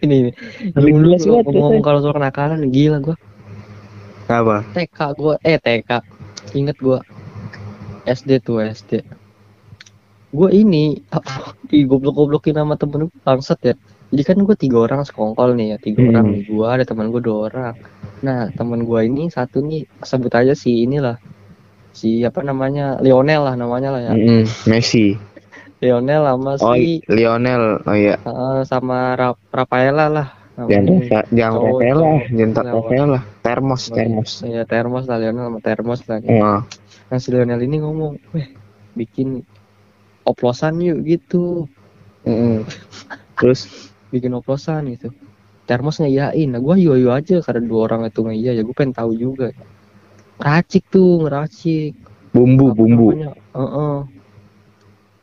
Ini 0.00 0.14
ini. 0.24 0.30
Ngomong 0.72 1.82
kalau 1.84 2.00
soal 2.00 2.14
kenakalan 2.16 2.72
gila 2.72 2.98
gua. 3.04 3.16
Apa? 4.30 4.56
TK 4.74 4.98
gua 5.18 5.34
eh 5.50 5.58
TK 5.64 5.90
inget 6.58 6.76
gua 6.86 6.98
SD 8.16 8.30
tuh 8.46 8.56
SD 8.62 8.90
gua 10.38 10.48
ini 10.54 10.98
apa 11.16 11.30
di 11.70 11.78
goblok-goblokin 11.90 12.54
sama 12.60 12.74
temen 12.80 13.00
gue 13.10 13.20
bangsat 13.26 13.58
ya 13.68 13.74
jadi 14.10 14.22
kan 14.28 14.36
gua 14.46 14.56
tiga 14.62 14.78
orang 14.86 15.00
sekongkol 15.08 15.50
nih 15.58 15.66
ya 15.74 15.76
tiga 15.86 16.00
Hmm. 16.00 16.10
orang 16.10 16.26
nih 16.34 16.42
gua 16.50 16.66
ada 16.74 16.84
teman 16.90 17.06
gua 17.12 17.20
dua 17.26 17.38
orang 17.50 17.74
nah 18.26 18.40
teman 18.58 18.80
gua 18.88 19.00
ini 19.08 19.22
satu 19.36 19.58
nih 19.68 19.80
sebut 20.10 20.32
aja 20.40 20.52
si 20.62 20.70
inilah 20.86 21.16
si 22.00 22.08
apa 22.28 22.40
namanya 22.46 22.82
Lionel 23.04 23.42
lah 23.46 23.54
namanya 23.62 23.88
lah 23.94 24.00
ya 24.08 24.12
Mm-mm, 24.14 24.42
Messi. 24.70 25.18
Lionel 25.82 26.22
sama 26.28 26.52
Oh, 26.60 26.76
si 26.76 27.00
Lionel. 27.08 27.80
Oh 27.88 27.96
iya. 27.96 28.14
eh, 28.28 28.60
sama 28.70 28.96
Ra 29.20 29.28
Rafaela 29.58 30.06
lah 30.16 30.26
Jangan 30.68 30.84
namanya. 30.84 31.08
Rafa, 31.08 31.20
jangan 31.32 31.58
Rafael 31.60 31.96
lah, 31.96 32.20
jangan? 32.28 32.64
Rafael 32.68 33.08
lah. 33.08 33.22
Termos, 33.40 33.82
termos. 33.88 34.30
Iya 34.44 34.62
termos 34.68 35.04
lah 35.08 35.16
Lionel 35.16 35.44
sama 35.48 35.60
termos 35.64 36.00
lah 36.04 36.18
Wah, 36.20 36.60
Nah 37.08 37.18
si 37.18 37.28
Lionel 37.32 37.62
ini 37.64 37.76
ngomong, 37.80 38.12
weh 38.36 38.48
bikin 38.98 39.40
oplosan 40.28 40.82
yuk 40.84 41.00
gitu, 41.06 41.64
mm-mm. 42.28 42.66
Terus, 43.40 43.90
bikin 44.12 44.36
oplosan 44.36 44.92
gitu. 44.92 45.08
Termos 45.64 46.02
ngeyain, 46.02 46.50
nah 46.50 46.58
gua 46.58 46.74
yo 46.74 46.98
yo 46.98 47.14
aja 47.14 47.38
karena 47.40 47.62
dua 47.62 47.86
orang 47.86 48.10
itu 48.10 48.20
ngeiya 48.26 48.58
ya 48.58 48.62
gue 48.66 48.74
pengen 48.74 48.92
tahu 48.92 49.14
juga. 49.14 49.54
Racik 50.42 50.84
tuh 50.90 51.24
ngeracik. 51.24 51.94
bumbu, 52.34 52.70
Apa 52.70 52.76
bumbu. 52.76 53.06
namanya? 53.14 53.30
Heeh. 53.54 54.19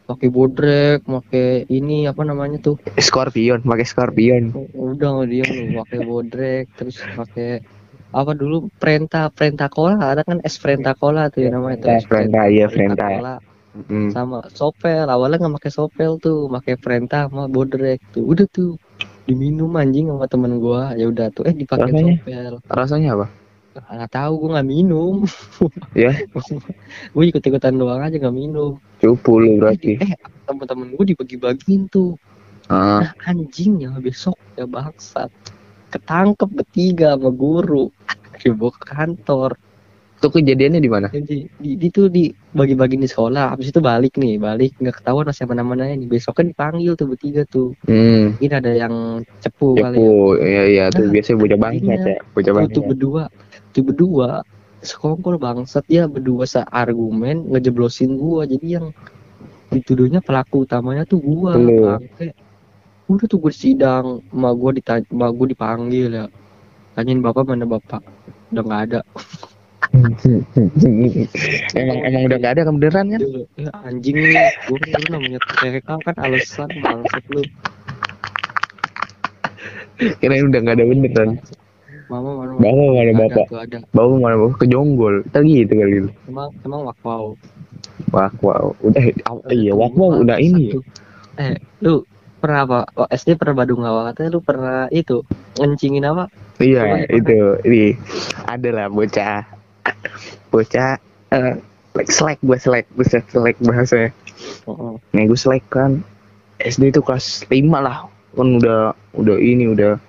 Pakai 0.07 0.31
bodrek, 0.31 1.03
pakai 1.03 1.67
ini 1.67 2.07
apa 2.07 2.23
namanya 2.23 2.57
tuh? 2.63 2.79
Scorpion, 2.95 3.59
pakai 3.59 3.85
Scorpion. 3.85 4.55
Udah 4.71 5.19
nggak 5.19 5.27
dia 5.27 5.43
lu 5.43 5.83
pakai 5.83 5.99
bodrek, 6.07 6.65
terus 6.79 6.95
pakai 7.11 7.59
apa 8.15 8.31
dulu 8.31 8.71
perintah 8.79 9.27
perintah 9.27 9.67
cola 9.67 9.99
ada 9.99 10.23
kan 10.23 10.39
es 10.47 10.55
perintah 10.55 10.95
cola 10.95 11.27
tuh 11.27 11.43
ya 11.43 11.49
namanya 11.51 11.77
tuh 11.83 11.89
es 11.91 12.07
Frenta, 12.07 12.47
iya 12.47 12.71
Perintah. 12.71 13.43
Mm. 13.77 14.09
sama 14.09 14.41
sopel 14.57 15.05
awalnya 15.05 15.37
nggak 15.37 15.61
pakai 15.61 15.69
sopel 15.69 16.17
tuh 16.17 16.49
pakai 16.49 16.81
perintah 16.81 17.29
sama 17.29 17.45
bodrek 17.45 18.01
tuh 18.09 18.25
udah 18.25 18.49
tuh 18.49 18.73
diminum 19.29 19.69
anjing 19.77 20.09
sama 20.09 20.25
temen 20.25 20.57
gua 20.57 20.97
ya 20.97 21.05
udah 21.05 21.29
tuh 21.29 21.45
eh 21.45 21.53
dipakai 21.53 21.93
Rasanya? 21.93 22.15
sopel 22.17 22.53
Rasanya 22.73 23.09
apa? 23.13 23.25
Nggak 23.85 24.11
tahu 24.13 24.33
gua 24.41 24.49
nggak 24.59 24.69
minum. 24.69 25.15
Ya, 25.97 26.13
gue 27.13 27.23
ikut 27.25 27.41
ikutan 27.41 27.73
doang 27.73 28.01
aja 28.05 28.15
nggak 28.21 28.37
minum. 28.37 28.77
Cupu 29.01 29.41
lu 29.41 29.57
berarti. 29.57 29.97
eh 29.97 30.13
temen-temen 30.45 30.93
gue 30.93 31.05
dibagi-bagiin 31.13 31.89
tuh. 31.89 32.13
Ah, 32.69 33.01
nah 33.01 33.11
anjingnya 33.25 33.97
besok 33.97 34.37
ya 34.53 34.69
bangsat. 34.69 35.33
Ketangkep 35.89 36.49
bertiga 36.53 37.15
sama 37.17 37.33
guru. 37.33 37.89
Dibawa 38.37 38.71
ke 38.77 38.83
kantor. 38.93 39.51
Itu 40.17 40.33
kejadiannya 40.33 40.81
di 40.81 40.89
mana? 40.89 41.07
jadi 41.13 41.45
di, 41.45 41.71
di 41.77 41.87
tuh 41.93 42.09
dibagi-bagiin 42.09 43.05
di 43.05 43.09
sekolah. 43.09 43.53
Habis 43.53 43.69
itu 43.69 43.79
balik 43.81 44.17
nih 44.17 44.41
balik. 44.41 44.73
Nggak 44.81 45.01
ketahuan 45.01 45.29
siapa 45.29 45.53
namanya 45.53 45.93
nih. 45.93 46.09
Besoknya 46.09 46.53
dipanggil 46.53 46.93
tuh 46.97 47.07
bertiga 47.09 47.45
tuh. 47.45 47.77
Hmm, 47.85 48.33
mungkin 48.33 48.51
ada 48.57 48.71
yang 48.73 48.93
cepu 49.41 49.77
kali 49.77 49.97
ya. 49.97 50.01
cepu. 50.01 50.17
Iya, 50.41 50.63
iya, 50.67 50.83
tuh 50.89 51.05
Nah, 51.05 51.11
biasanya 51.13 51.37
bocah 51.37 51.57
bangsat 51.61 51.77
jadinya 51.81 51.95
ya, 51.97 52.17
bocah 52.33 52.51
tuh 52.51 52.57
bangsat. 52.57 52.85
berdua, 52.89 53.23
tuh 53.77 53.85
berdua 53.85 54.41
sekongkol 54.81 55.37
bangsat 55.37 55.85
ya 55.85 56.09
berdua 56.09 56.49
seargumen 56.49 57.45
ngejeblosin 57.53 58.17
gua. 58.17 58.49
Jadi 58.49 58.81
yang 58.81 58.89
dituduhnya 59.69 60.25
pelaku 60.25 60.65
utamanya 60.65 61.05
tuh 61.05 61.21
gua. 61.21 61.53
Bangke. 61.53 62.33
Udah 63.07 63.23
tuh 63.29 63.39
gue 63.39 63.53
sidang, 63.55 64.19
ma 64.35 64.51
gua 64.51 64.75
ditanya, 64.75 65.05
ma 65.15 65.31
gua 65.31 65.47
dipanggil 65.47 66.11
ya. 66.11 66.25
Tanyain 66.97 67.21
bapak 67.21 67.45
mana 67.47 67.63
bapak? 67.69 68.01
Udah 68.51 68.63
nggak 68.65 68.83
ada. 68.91 69.01
emang 71.79 71.97
emang 72.03 72.21
udah 72.27 72.37
gak 72.43 72.53
ada 72.59 72.61
kan 72.67 72.75
beneran 72.75 73.07
kan? 73.07 73.21
"Ya, 73.55 73.71
anjing 73.87 74.19
lu, 74.19 74.35
gua 74.67 74.77
kan 74.83 74.99
lu 74.99 75.09
namanya 75.15 75.39
TK 75.63 75.87
kan 75.87 76.15
alasan 76.19 76.69
bangsat 76.83 77.23
lu. 77.31 77.41
Kirain 80.19 80.45
udah 80.51 80.59
gak 80.61 80.75
ada 80.75 80.83
beneran. 80.83 81.29
Mama 82.07 82.29
mana 82.39 82.51
Bapak 82.55 82.87
mana 82.95 83.11
bapak? 83.19 83.45
ada. 83.51 83.77
Bapak 83.91 84.15
mana 84.15 84.35
bapak 84.39 84.57
kejonggol. 84.63 85.15
Tadi 85.31 85.63
gitu 85.63 85.73
kali 85.75 85.97
lu. 86.07 86.11
Emang 86.31 86.49
emang 86.63 86.81
wakwau. 86.87 87.35
Wah, 88.15 88.31
wow. 88.39 88.71
Udah, 88.79 89.03
oh, 89.27 89.43
iya, 89.51 89.75
wah, 89.75 89.91
wow, 89.91 90.23
udah 90.23 90.39
ini. 90.39 90.71
ya. 90.71 90.79
Satu. 90.79 90.81
Eh, 91.37 91.55
lu 91.83 91.93
pernah 92.39 92.63
apa? 92.63 92.79
Oh, 92.95 93.07
SD 93.11 93.35
pernah 93.35 93.55
Badung 93.59 93.83
awal 93.83 94.09
katanya 94.13 94.39
lu 94.39 94.41
pernah 94.41 94.87
itu 94.89 95.21
ngencingin 95.59 96.07
apa? 96.07 96.31
Iya, 96.63 96.81
Pokoknya 96.87 97.07
itu. 97.11 97.37
Ini 97.67 97.83
ada 98.47 98.69
lah 98.71 98.87
bocah. 98.87 99.39
Bocah 100.49 100.91
eh 101.35 101.53
like 101.97 102.11
selek 102.13 102.39
gue 102.39 102.57
selek, 102.57 102.85
gue 102.95 103.05
selek 103.05 103.57
bahasanya. 103.59 104.09
Heeh. 104.63 104.93
Nih 105.11 105.23
gue 105.27 105.39
selek 105.39 105.65
kan 105.67 105.99
SD 106.63 106.95
itu 106.95 107.01
kelas 107.03 107.43
5 107.51 107.51
lah. 107.83 108.07
Kan 108.33 108.47
udah 108.63 108.95
udah 109.17 109.35
ini 109.41 109.67
udah 109.75 109.99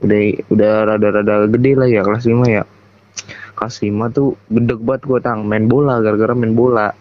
udah 0.00 0.20
udah 0.48 0.72
rada-rada 0.88 1.44
gede 1.48 1.72
lah 1.76 1.88
ya 1.88 2.00
kelas 2.04 2.24
5 2.24 2.44
ya. 2.48 2.64
Kelas 3.56 3.74
5 3.84 4.16
tuh 4.16 4.28
gedeg 4.48 4.80
banget 4.80 5.02
gue 5.04 5.20
tang. 5.20 5.44
Main 5.44 5.68
bola 5.68 6.00
gara-gara 6.00 6.32
main 6.32 6.56
bola. 6.56 6.92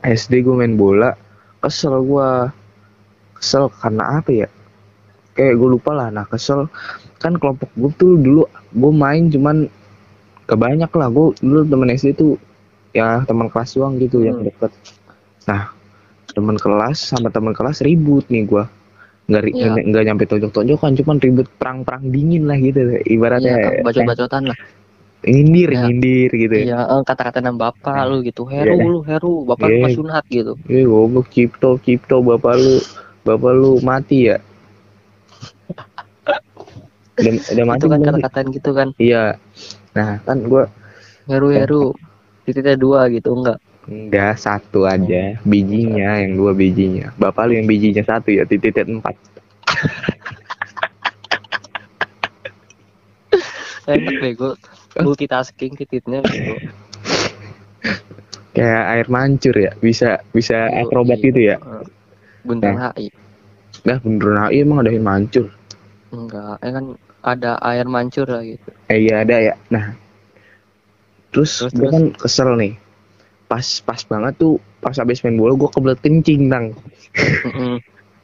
SD 0.00 0.42
gue 0.42 0.56
main 0.56 0.74
bola 0.80 1.12
kesel 1.60 2.00
gue 2.02 2.28
kesel 3.36 3.68
karena 3.78 4.18
apa 4.18 4.30
ya? 4.32 4.48
Kayak 5.36 5.60
gue 5.60 5.68
lupa 5.78 5.94
lah 5.94 6.08
nah 6.10 6.26
kesel. 6.26 6.66
Kan 7.22 7.36
kelompok 7.38 7.70
gue 7.76 7.90
tuh 8.00 8.16
dulu 8.18 8.48
gue 8.74 8.92
main 8.92 9.30
cuman 9.30 9.70
gak 10.50 10.58
banyak 10.58 10.90
lah. 10.90 11.08
Gue 11.12 11.36
dulu 11.38 11.62
temen 11.68 11.92
SD 11.94 12.16
tuh 12.18 12.34
ya 12.90 13.22
teman 13.28 13.46
kelas 13.46 13.78
doang 13.78 14.00
gitu 14.02 14.24
yang 14.26 14.42
Hmm. 14.42 14.50
deket. 14.50 14.72
Nah 15.46 15.70
teman 16.30 16.58
kelas 16.58 17.14
sama 17.14 17.30
teman 17.30 17.54
kelas 17.54 17.82
ribut 17.86 18.26
nih 18.30 18.46
gue 18.46 18.64
nggak 19.30 19.42
Iya. 19.54 19.70
nggak 19.86 20.04
nyampe 20.10 20.24
tonjok-tonjokan 20.26 20.90
cuman 20.98 21.16
ribut 21.22 21.46
perang-perang 21.54 22.02
dingin 22.10 22.50
lah 22.50 22.58
gitu 22.58 22.98
ibaratnya 23.06 23.54
Iya, 23.56 23.70
bacot-bacotan 23.86 24.42
lah. 24.50 24.58
nyindir 25.22 25.70
Iya. 25.70 25.80
nyindir 25.86 26.30
gitu 26.34 26.54
Iya, 26.66 26.78
eh, 26.82 27.02
kata-kata 27.06 27.38
nama 27.38 27.70
bapak 27.70 27.94
lu 28.10 28.26
gitu. 28.26 28.42
Heru 28.48 28.74
Iya. 28.74 28.90
lu, 28.90 28.98
Heru, 29.06 29.34
bapak 29.46 29.70
Iya. 29.70 29.76
lu 29.76 29.82
Mas 29.86 29.94
Sunhat 29.94 30.24
gitu. 30.26 30.52
eh 30.66 30.82
goblok 30.82 31.30
cipto 31.30 31.78
cipto 31.78 32.18
bapak 32.20 32.58
lu 32.58 32.82
bapak 33.22 33.52
lu 33.54 33.78
mati 33.80 34.32
ya 34.32 34.36
udah, 37.20 37.32
udah 37.54 37.64
mati 37.68 37.78
Itu 37.78 37.86
kan 37.92 38.00
kata-kataan 38.02 38.46
gitu 38.50 38.70
kan. 38.74 38.88
iya 38.98 39.38
nah 39.94 40.18
kan 40.26 40.42
gue 40.42 40.64
Heru, 41.30 41.54
Heru. 41.54 41.94
Titiknya 42.42 42.74
dua 42.74 43.06
gitu 43.12 43.30
enggak? 43.30 43.62
Enggak, 43.90 44.38
satu 44.38 44.86
aja. 44.86 45.34
Bijinya 45.42 46.22
yang 46.22 46.38
dua 46.38 46.54
bijinya. 46.54 47.10
Bapak 47.18 47.50
lu 47.50 47.58
yang 47.58 47.66
bijinya 47.66 48.06
satu 48.06 48.30
ya, 48.30 48.46
titik 48.46 48.78
empat. 48.78 49.18
Enak 53.90 54.14
bego. 54.22 54.54
Multitasking 55.02 55.74
titiknya 55.74 56.22
bego. 56.22 56.54
Kayak 58.50 58.84
air 58.94 59.06
mancur 59.10 59.54
ya, 59.54 59.72
bisa 59.78 60.18
bisa 60.34 60.66
akrobat 60.74 61.18
Iya. 61.22 61.26
gitu 61.30 61.40
ya. 61.40 61.56
Eh, 61.58 61.84
Bundaran 62.46 62.78
HI. 62.94 63.06
Nah, 63.86 63.96
beneran 64.02 64.38
AI 64.50 64.58
emang 64.62 64.78
ada 64.82 64.90
air 64.90 65.02
mancur. 65.02 65.46
Enggak, 66.10 66.58
eh 66.58 66.70
kan 66.74 66.84
ada 67.22 67.52
air 67.62 67.86
mancur 67.86 68.26
lah 68.26 68.42
gitu. 68.42 68.68
Eh 68.90 68.98
iya 69.06 69.22
ada 69.22 69.36
ya. 69.38 69.54
Nah, 69.70 69.94
terus, 71.30 71.62
Terus, 71.62 71.72
gue 71.72 71.78
terus? 71.86 71.92
kan 71.94 72.04
kesel 72.18 72.50
nih. 72.58 72.72
Pas 73.50 73.66
pas 73.82 74.00
banget 74.06 74.34
tuh 74.38 74.62
pas 74.78 74.94
habis 74.94 75.18
main 75.26 75.34
bola 75.34 75.58
gue 75.58 75.70
kebelet 75.74 75.98
kencing 76.00 76.42
tang. 76.46 76.66
Mm-mm. 77.50 77.76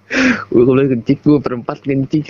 Gue 0.54 0.62
kebelet 0.62 0.88
kencing, 0.94 1.18
gue 1.18 1.38
berempat 1.42 1.82
kencing. 1.82 2.26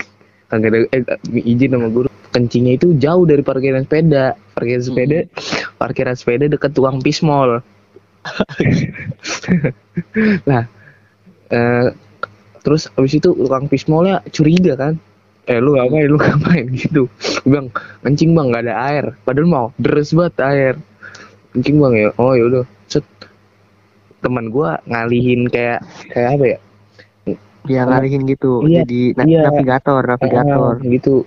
Kagak 0.49 0.71
ada 0.73 0.79
eh, 0.97 1.05
izin 1.45 1.77
sama 1.77 1.89
guru. 1.93 2.09
Kencingnya 2.33 2.81
itu 2.81 2.97
jauh 2.97 3.29
dari 3.29 3.45
parkiran 3.45 3.85
sepeda. 3.85 4.33
Parkiran 4.57 4.83
sepeda, 4.85 5.19
parkiran 5.77 6.17
sepeda 6.17 6.45
deket 6.49 6.73
tukang 6.73 7.05
pismol. 7.05 7.61
nah, 10.51 10.65
eh, 11.53 11.87
terus 12.65 12.91
abis 12.99 13.19
itu 13.19 13.31
tukang 13.35 13.67
pismolnya 13.71 14.23
curiga 14.33 14.75
kan. 14.79 14.95
Eh 15.47 15.63
lu 15.63 15.79
ngapain, 15.79 16.07
lu 16.11 16.19
ngapain 16.23 16.67
gitu. 16.75 17.07
Bilang, 17.47 17.71
kencing 18.03 18.35
bang 18.35 18.47
gak 18.53 18.65
ada 18.67 18.75
air. 18.91 19.05
Padahal 19.23 19.49
mau 19.49 19.67
deres 19.79 20.11
banget 20.17 20.35
air. 20.43 20.75
Kencing 21.55 21.77
bang 21.83 21.95
ya. 21.95 22.09
Oh 22.19 22.35
yaudah. 22.35 22.67
Teman 24.27 24.51
gua 24.51 24.83
ngalihin 24.85 25.47
kayak 25.47 25.87
kayak 26.11 26.29
apa 26.35 26.45
ya? 26.45 26.59
Dia 27.63 27.83
ngalihin 27.83 28.27
gitu. 28.27 28.67
Iya, 28.67 28.83
Jadi 28.83 29.15
na- 29.15 29.27
iya. 29.27 29.41
navigator, 29.47 30.03
navigator. 30.03 30.75
Ah, 30.79 30.83
gitu. 30.83 31.23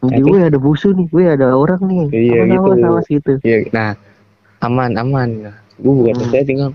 Jadi 0.00 0.20
gue 0.24 0.40
ada 0.40 0.56
busu 0.56 0.96
nih, 0.96 1.06
gue 1.12 1.24
ada 1.28 1.52
orang 1.52 1.80
nih. 1.84 2.06
Iya, 2.08 2.32
Awas, 2.32 2.48
gitu. 2.48 2.64
awas, 2.64 2.80
awas 2.88 3.06
gitu. 3.12 3.32
Ya, 3.44 3.56
nah 3.76 3.90
aman 4.60 4.96
aman. 4.96 5.28
Nah, 5.44 5.56
gua 5.76 5.92
buka 6.00 6.10
Hmm. 6.16 6.32
saya 6.32 6.44
tinggal 6.44 6.70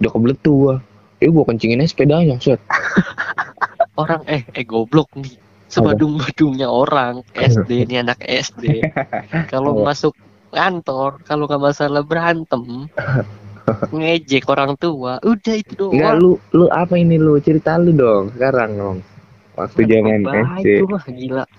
udah 0.00 0.10
kebelet 0.10 0.38
tuh 0.40 0.54
gua. 0.56 0.74
Ya 1.20 1.28
gua 1.28 1.44
kencingin 1.44 1.84
aja 1.84 1.92
sepedanya, 1.92 2.36
set. 2.40 2.56
Orang 4.00 4.24
eh 4.24 4.40
eh 4.56 4.64
goblok 4.64 5.12
nih. 5.12 5.36
Sebadung-badungnya 5.70 6.66
orang 6.66 7.20
SD 7.30 7.84
nih 7.84 8.00
anak 8.00 8.18
SD. 8.24 8.80
Kalau 9.52 9.84
masuk 9.84 10.16
kantor 10.50 11.22
kalau 11.22 11.46
nggak 11.46 11.62
masalah 11.62 12.02
berantem 12.02 12.90
ngejek 13.90 14.44
orang 14.46 14.74
tua 14.76 15.18
udah 15.22 15.54
itu 15.54 15.72
doang 15.76 15.94
Enggak 15.94 16.14
lu 16.16 16.30
lu 16.50 16.66
apa 16.70 16.94
ini 16.94 17.16
lu 17.16 17.38
cerita 17.38 17.74
lu 17.76 17.90
dong 17.92 18.30
sekarang 18.32 18.70
dong. 18.74 18.98
Waktu 19.52 19.80
Baik 20.24 20.62
SD. 20.62 20.68
lu 20.78 20.86
mah 20.88 21.04
gila 21.06 21.44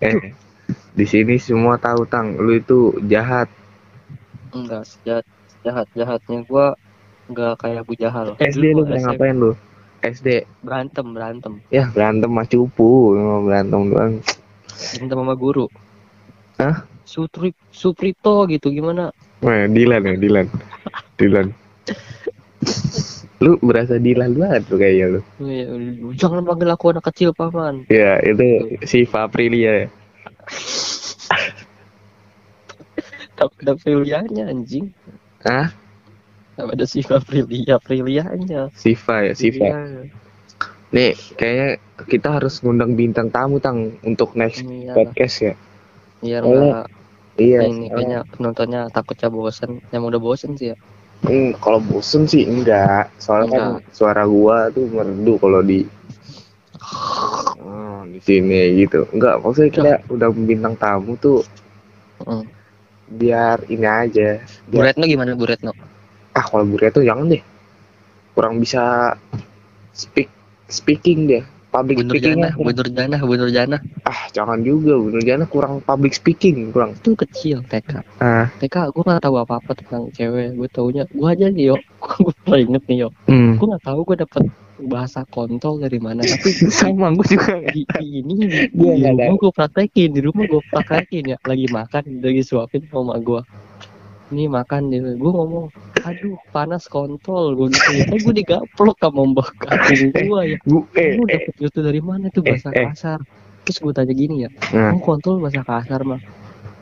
Eh, 0.00 0.32
di 0.90 1.04
sini 1.04 1.36
semua 1.36 1.76
tahu 1.76 2.04
tang 2.04 2.32
lu 2.34 2.54
itu 2.54 2.78
jahat. 3.04 3.48
enggak 4.50 4.82
sejahat 4.82 5.24
jahat 5.60 5.86
jahatnya 5.92 6.38
gua 6.42 6.74
nggak 7.26 7.54
kayak 7.58 7.82
Bu 7.86 7.94
Jahal 7.94 8.34
SD 8.34 8.74
lu 8.74 8.82
pernah 8.82 9.02
ngapain 9.06 9.36
lu? 9.36 9.52
SD 10.00 10.42
berantem 10.60 11.06
berantem 11.12 11.52
ya 11.68 11.86
berantem 11.86 12.26
mah 12.26 12.42
cupu 12.42 13.14
berantem 13.44 13.80
doang. 13.86 14.12
berantem 14.96 15.16
sama 15.16 15.34
guru 15.36 15.68
Hah? 16.56 16.82
Sutri 17.04 17.52
Suprito 17.70 18.48
gitu 18.48 18.72
gimana 18.72 19.12
Wah, 19.40 19.64
Dilan 19.66 20.02
ya, 20.04 20.14
Dilan. 20.16 20.46
Dilan. 21.16 21.46
lu 23.40 23.56
berasa 23.58 23.96
Dilan 23.96 24.36
banget 24.36 24.68
tuh 24.68 24.76
kayaknya 24.76 25.06
lu. 25.16 25.20
Iya, 25.40 25.64
jangan 26.14 26.44
panggil 26.44 26.68
aku 26.68 26.92
anak 26.92 27.08
kecil 27.08 27.32
paman 27.32 27.88
Ya, 27.88 28.20
itu 28.20 28.44
si 28.84 29.08
Aprilia 29.08 29.72
ya. 29.80 29.88
tak 33.32 33.48
ada 33.56 33.72
Aprilianya 33.72 34.44
anjing 34.44 34.92
Ah, 35.40 35.72
tak 36.52 36.76
ada 36.76 36.84
si 36.84 37.00
Aprilia 37.00 37.80
Aprilianya 37.80 38.68
Siva 38.76 39.24
ya, 39.24 39.32
Siva. 39.32 39.64
Iya. 39.64 40.04
Nih, 40.90 41.16
kayaknya 41.32 41.68
kita 42.04 42.28
harus 42.36 42.60
ngundang 42.60 42.92
bintang 42.92 43.32
tamu 43.32 43.56
tang 43.56 43.96
untuk 44.02 44.36
next 44.36 44.60
Iya, 44.60 44.92
podcast 44.92 45.36
ya. 45.40 45.54
biar 46.20 46.44
Oh, 46.44 46.84
Iya. 47.38 47.68
ini 47.68 47.86
kayaknya 47.92 48.20
penontonnya 48.34 48.80
takutnya 48.90 49.28
bosan 49.30 49.78
yang 49.94 50.02
udah 50.06 50.20
bosan 50.20 50.56
sih 50.58 50.74
ya 50.74 50.78
Hmm, 51.20 51.52
kalau 51.60 51.84
bosen 51.84 52.24
sih 52.24 52.48
enggak. 52.48 53.12
Soalnya 53.20 53.52
kan 53.52 53.64
suara 53.92 54.24
gua 54.24 54.72
tuh 54.72 54.88
merdu 54.88 55.36
kalau 55.36 55.60
di 55.60 55.84
Oh, 57.60 58.08
di 58.08 58.16
sini 58.24 58.80
gitu. 58.80 59.04
Enggak, 59.12 59.44
maksudnya 59.44 59.68
kita 59.68 59.92
udah 60.08 60.28
bintang 60.32 60.74
tamu 60.80 61.20
tuh 61.20 61.44
Mm. 62.24 62.44
biar 63.20 63.64
ini 63.68 63.84
aja. 63.84 64.40
Bu 64.68 64.80
Biar, 64.80 64.92
Retno 64.92 65.04
gimana 65.08 65.32
Bu 65.36 65.44
Retno 65.44 65.72
ah, 66.36 66.44
kalau 66.44 66.64
Bu 66.64 66.76
Retno 66.80 67.04
jangan 67.04 67.32
deh. 67.32 67.42
Kurang 68.32 68.56
bisa 68.60 69.12
speak 69.92 70.32
speaking 70.72 71.28
dia. 71.28 71.42
Public 71.70 71.96
Bu 72.02 72.02
speakingnya 72.10 72.50
Nurjana 72.50 72.58
Bu 72.58 72.70
Nurjana 72.74 73.16
Bu 73.22 73.34
Nurjana 73.38 73.76
ah 74.02 74.20
jangan 74.34 74.58
juga 74.66 74.98
bener 74.98 75.22
jangan 75.22 75.46
kurang 75.46 75.74
public 75.86 76.12
speaking 76.18 76.74
kurang. 76.74 76.98
Itu 76.98 77.14
kecil 77.14 77.62
TK 77.62 78.02
ah. 78.18 78.50
TK 78.58 78.90
gue 78.90 79.02
nggak 79.06 79.22
tahu 79.22 79.36
apa 79.38 79.62
apa 79.62 79.70
tentang 79.78 80.10
cewek 80.10 80.58
gue 80.58 80.68
taunya 80.74 81.06
gue 81.06 81.28
aja 81.30 81.46
nih 81.46 81.74
yo. 81.74 81.76
Gue 82.20 82.32
pernah 82.42 82.58
inget 82.58 82.82
nih 82.90 82.98
yo. 83.06 83.08
Hmm. 83.30 83.54
gue 83.54 83.66
nggak 83.70 83.84
tahu 83.86 84.00
gue 84.02 84.16
dapet 84.26 84.42
bahasa 84.80 85.28
kontol 85.28 85.76
dari 85.76 86.00
mana 86.00 86.24
tapi 86.24 86.50
sama 86.80 87.12
gue 87.12 87.26
juga 87.36 87.60
di, 87.68 87.84
di 87.84 88.06
ini 88.24 88.34
Gua 88.72 88.96
di 88.96 89.04
rumah 89.04 89.36
gue 89.36 89.52
praktekin 89.52 90.10
di 90.16 90.20
rumah 90.24 90.44
gue 90.48 90.62
praktekin 90.72 91.24
ya. 91.32 91.38
Lagi 91.46 91.66
makan 91.70 92.02
lagi 92.18 92.42
suapin 92.42 92.82
sama 92.90 93.14
gue 93.22 93.40
ini 94.32 94.44
makan 94.48 94.82
dia 94.90 95.00
gue 95.22 95.32
ngomong 95.38 95.66
aduh 96.08 96.36
panas 96.54 96.84
kontol 96.88 97.44
gue 97.58 97.68
gitu 97.76 97.90
eh 98.08 98.18
gue 98.24 98.34
digaplok 98.40 98.96
sama 99.02 99.22
mbak 99.32 99.48
kakung 99.62 100.10
gue 100.26 100.40
ya. 100.56 100.58
gue 100.70 100.82
eh, 100.96 101.10
lu 101.16 101.22
eh. 101.28 101.40
dapet 101.40 101.54
itu 101.60 101.80
dari 101.82 102.00
mana 102.00 102.26
tuh 102.34 102.42
Eh, 102.46 102.56
bahasa 102.56 102.70
eh. 102.72 102.88
kasar? 102.88 103.20
Terus 103.66 103.78
gue 103.84 103.92
tanya 103.96 104.14
gini 104.16 104.34
ya 104.46 104.50
Nah. 104.74 104.94
oh 104.94 105.00
kontol 105.02 105.38
bahasa 105.42 105.62
kasar 105.66 106.00
mah 106.06 106.20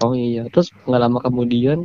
oh 0.05 0.13
iya. 0.15 0.47
Terus 0.53 0.69
nggak 0.87 1.01
lama 1.05 1.19
kemudian 1.27 1.79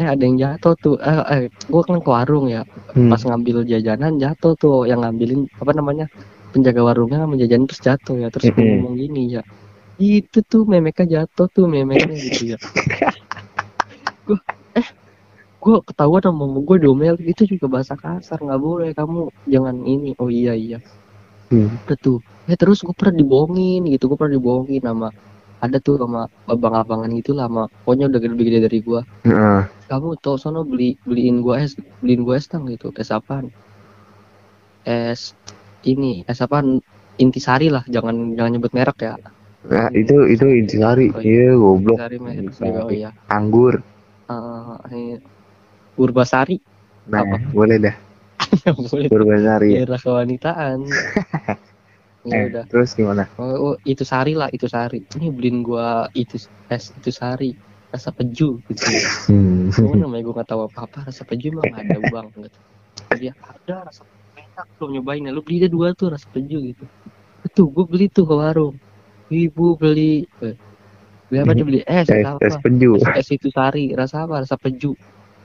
eh 0.00 0.06
ada 0.12 0.22
yang 0.26 0.36
jatuh 0.42 0.74
tuh. 0.84 0.94
Eh, 1.10 1.22
eh 1.34 1.42
gue 1.72 1.82
kan 1.88 1.98
ke 2.02 2.10
warung 2.10 2.46
ya. 2.50 2.62
Hmm. 2.94 3.10
pas 3.12 3.22
ngambil 3.28 3.56
jajanan 3.70 4.12
jatuh 4.22 4.52
tuh. 4.62 4.76
Yang 4.90 5.00
ngambilin 5.06 5.40
apa 5.62 5.72
namanya 5.78 6.06
penjaga 6.52 6.80
warungnya 6.88 7.16
ngambil 7.22 7.38
jajanan 7.46 7.66
terus 7.70 7.82
jatuh 7.88 8.16
ya. 8.22 8.28
Terus 8.34 8.48
gue 8.54 8.64
Mm-mm. 8.64 8.70
ngomong 8.70 8.94
gini 8.98 9.22
ya 9.38 9.42
itu 10.00 10.40
tuh 10.50 10.64
memeknya 10.64 11.06
jatuh 11.20 11.46
tuh 11.52 11.66
memeknya 11.68 12.16
gitu 12.16 12.56
ya. 12.56 12.58
Gue 14.26 14.38
eh 14.38 14.59
gue 15.60 15.76
ketahuan 15.84 16.24
sama 16.24 16.44
gue 16.48 16.76
domel 16.80 17.14
itu 17.20 17.44
juga 17.44 17.68
bahasa 17.68 17.94
kasar 17.94 18.40
nggak 18.40 18.60
boleh 18.60 18.90
kamu 18.96 19.28
jangan 19.46 19.76
ini. 19.84 20.16
Oh 20.16 20.32
iya 20.32 20.56
iya. 20.56 20.78
Hmm. 21.52 21.68
udah 21.84 21.98
tuh. 22.00 22.18
Ya 22.48 22.56
terus 22.56 22.80
gue 22.80 22.94
pernah 22.96 23.20
dibohongin 23.20 23.84
gitu 23.92 24.08
gue 24.08 24.16
pernah 24.16 24.34
dibohongin 24.40 24.82
sama 24.82 25.08
ada 25.60 25.76
tuh 25.76 26.00
sama 26.00 26.24
abang-abangan 26.48 27.12
gitu 27.20 27.36
lah 27.36 27.46
sama 27.46 27.68
pokoknya 27.84 28.08
udah 28.08 28.20
lebih 28.32 28.44
gede 28.48 28.58
dari 28.64 28.78
gue 28.80 29.00
Nah. 29.28 29.68
kamu 29.92 30.16
tau 30.24 30.40
sono 30.40 30.64
beli 30.64 30.96
beliin 31.04 31.44
gua 31.44 31.60
es 31.60 31.76
beliin 32.00 32.24
gua 32.24 32.40
es 32.40 32.48
tang 32.48 32.64
gitu 32.64 32.88
es 32.96 33.12
apaan? 33.12 33.52
Es 34.88 35.36
ini 35.84 36.24
es 36.24 36.40
apaan? 36.40 36.80
Intisari 37.20 37.68
lah 37.68 37.84
jangan 37.84 38.32
jangan 38.32 38.50
nyebut 38.56 38.72
merek 38.72 39.04
ya. 39.04 39.20
Nah, 39.68 39.92
itu 39.92 40.24
itu 40.32 40.40
intisari. 40.48 41.12
Oh, 41.12 41.20
iya. 41.20 41.52
iya 41.52 41.52
goblok. 41.52 42.00
Intisari 42.00 42.16
merek 42.16 42.40
Intisari. 42.48 42.80
oh 42.80 42.88
iya. 42.88 43.10
Anggur. 43.28 43.84
Ini 44.88 45.20
Urbasari 46.00 46.56
nah 47.12 47.20
Apa? 47.20 47.36
boleh 47.52 47.76
dah 47.76 47.96
boleh 48.88 49.08
berbasari 49.12 49.76
daerah 49.76 50.00
kewanitaan 50.00 50.78
ya 52.28 52.36
eh, 52.36 52.42
udah 52.48 52.64
terus 52.68 52.96
gimana 52.96 53.28
oh, 53.36 53.72
oh, 53.72 53.74
itu 53.84 54.04
sari 54.04 54.32
lah 54.32 54.48
itu 54.52 54.64
sari 54.68 55.04
ini 55.16 55.28
beliin 55.28 55.60
gua 55.64 56.08
itu 56.16 56.40
es 56.72 56.92
itu 56.96 57.10
sari 57.12 57.52
rasa 57.90 58.14
peju 58.14 58.62
gitu 58.70 58.86
hmm. 59.30 59.74
Gue 59.74 59.94
namanya 59.98 60.22
gue 60.26 60.34
gak 60.34 60.48
tahu 60.50 60.60
apa-apa 60.66 61.10
rasa 61.10 61.22
peju 61.26 61.54
emang 61.54 61.74
ada 61.74 61.98
bang 61.98 62.26
gitu. 62.38 62.58
Dia 63.18 63.32
ada 63.34 63.86
rasa 63.86 64.02
peju 64.06 64.20
enak 64.38 64.66
belum 64.78 64.90
nyobain 64.98 65.26
ya. 65.26 65.30
Lu 65.34 65.42
beli 65.42 65.56
deh 65.66 65.70
dua 65.70 65.94
tuh 65.94 66.14
rasa 66.14 66.26
peju 66.30 66.58
gitu. 66.62 66.84
Itu 67.46 67.62
gue 67.70 67.84
beli 67.86 68.06
tuh 68.10 68.26
ke 68.26 68.34
warung. 68.34 68.74
Ibu 69.30 69.78
beli 69.78 70.26
eh, 70.42 70.54
beli 71.30 71.38
apa 71.38 71.52
dia 71.54 71.64
beli 71.66 71.80
es, 71.86 72.10
es, 72.10 72.26
apa? 72.26 72.42
es 72.42 72.54
penju 72.58 72.98
Es, 72.98 73.06
es 73.22 73.28
itu 73.30 73.46
sari 73.54 73.94
rasa 73.94 74.26
apa? 74.26 74.42
Rasa 74.42 74.58
peju. 74.58 74.94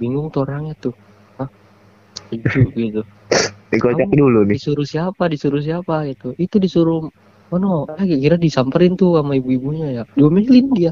Bingung 0.01 0.27
tuh 0.34 0.43
orangnya 0.43 0.73
tuh. 0.77 0.95
Hah? 1.39 1.49
Peju 2.31 2.71
gitu. 2.75 3.01
dikocok 3.73 4.08
Kamu 4.08 4.15
dulu 4.15 4.39
nih 4.47 4.55
Disuruh 4.58 4.88
siapa? 4.88 5.23
Disuruh 5.27 5.62
siapa 5.62 6.05
itu? 6.08 6.31
Itu 6.39 6.60
disuruh 6.62 7.10
Oh 7.53 7.62
no, 7.62 7.86
eh, 8.01 8.10
kira 8.10 8.41
disamperin 8.41 8.97
tuh 8.97 9.21
sama 9.21 9.38
ibu-ibunya 9.38 10.01
ya. 10.01 10.03
Diomelin 10.17 10.65
dia. 10.73 10.91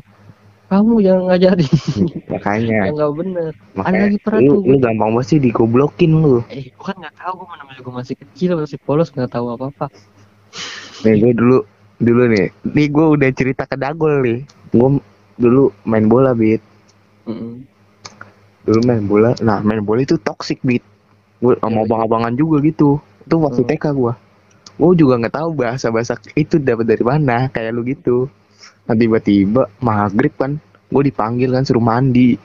Kamu 0.69 1.01
yang 1.01 1.29
ngajarin 1.29 1.69
makanya 2.33 2.89
yang 2.89 2.95
nggak 2.97 3.13
bener. 3.13 3.51
Ada 3.53 3.77
makanya 3.77 3.99
lagi 4.09 4.17
pernah 4.21 4.41
lu, 4.41 4.51
tuh 4.53 4.61
lu 4.65 4.77
gampang 4.81 5.11
banget 5.13 5.27
sih 5.29 5.37
digoblokin 5.37 6.11
lu 6.17 6.41
eh 6.49 6.65
gua 6.73 6.85
kan 6.89 6.95
nggak 7.03 7.15
tahu 7.19 7.33
gua 7.45 7.55
namanya 7.61 7.79
gua 7.85 7.93
masih 8.01 8.15
kecil 8.17 8.49
masih 8.57 8.79
polos 8.81 9.09
nggak 9.13 9.29
tahu 9.29 9.53
apa 9.53 9.69
apa 9.69 9.85
nih 11.03 11.15
gue 11.19 11.31
dulu 11.35 11.57
dulu 11.99 12.23
nih 12.31 12.47
nih 12.63 12.87
gue 12.89 13.05
udah 13.19 13.29
cerita 13.35 13.63
ke 13.67 13.75
Dagol 13.75 14.23
nih 14.23 14.39
gue 14.71 14.89
dulu 15.35 15.69
main 15.83 16.07
bola 16.07 16.31
bit 16.31 16.63
dulu 18.63 18.79
main 18.83 19.03
bola 19.03 19.31
nah 19.43 19.59
main 19.59 19.83
bola 19.83 20.03
itu 20.03 20.15
toxic 20.19 20.59
bit 20.63 20.83
gue 21.43 21.53
sama 21.59 21.67
Iya, 21.67 21.75
iya. 21.75 21.83
abang-abangan 21.83 22.33
juga 22.39 22.63
gitu. 22.63 23.03
Itu 23.27 23.35
waktu 23.43 23.67
Hmm. 23.67 23.69
TK 23.75 23.85
gue 23.91 24.13
gue 24.73 24.91
juga 24.97 25.13
nggak 25.19 25.35
tahu 25.37 25.49
bahasa 25.53 25.91
bahasa 25.91 26.15
itu 26.33 26.55
dapat 26.57 26.87
dari 26.87 27.03
mana 27.03 27.51
kayak 27.51 27.71
lu 27.75 27.83
gitu. 27.83 28.31
Nah 28.87 28.95
tiba-tiba 28.95 29.67
maghrib 29.83 30.31
kan 30.39 30.55
gue 30.87 31.03
dipanggil 31.03 31.51
kan 31.51 31.67
suruh 31.67 31.83
mandi. 31.83 32.39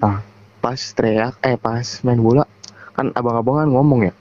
Nah 0.00 0.24
pas 0.64 0.80
teriak 0.80 1.36
eh 1.44 1.60
pas 1.60 1.84
main 2.00 2.16
bola 2.16 2.48
kan 2.96 3.12
abang-abangan 3.12 3.68
ngomong 3.68 4.08
ya 4.08 4.14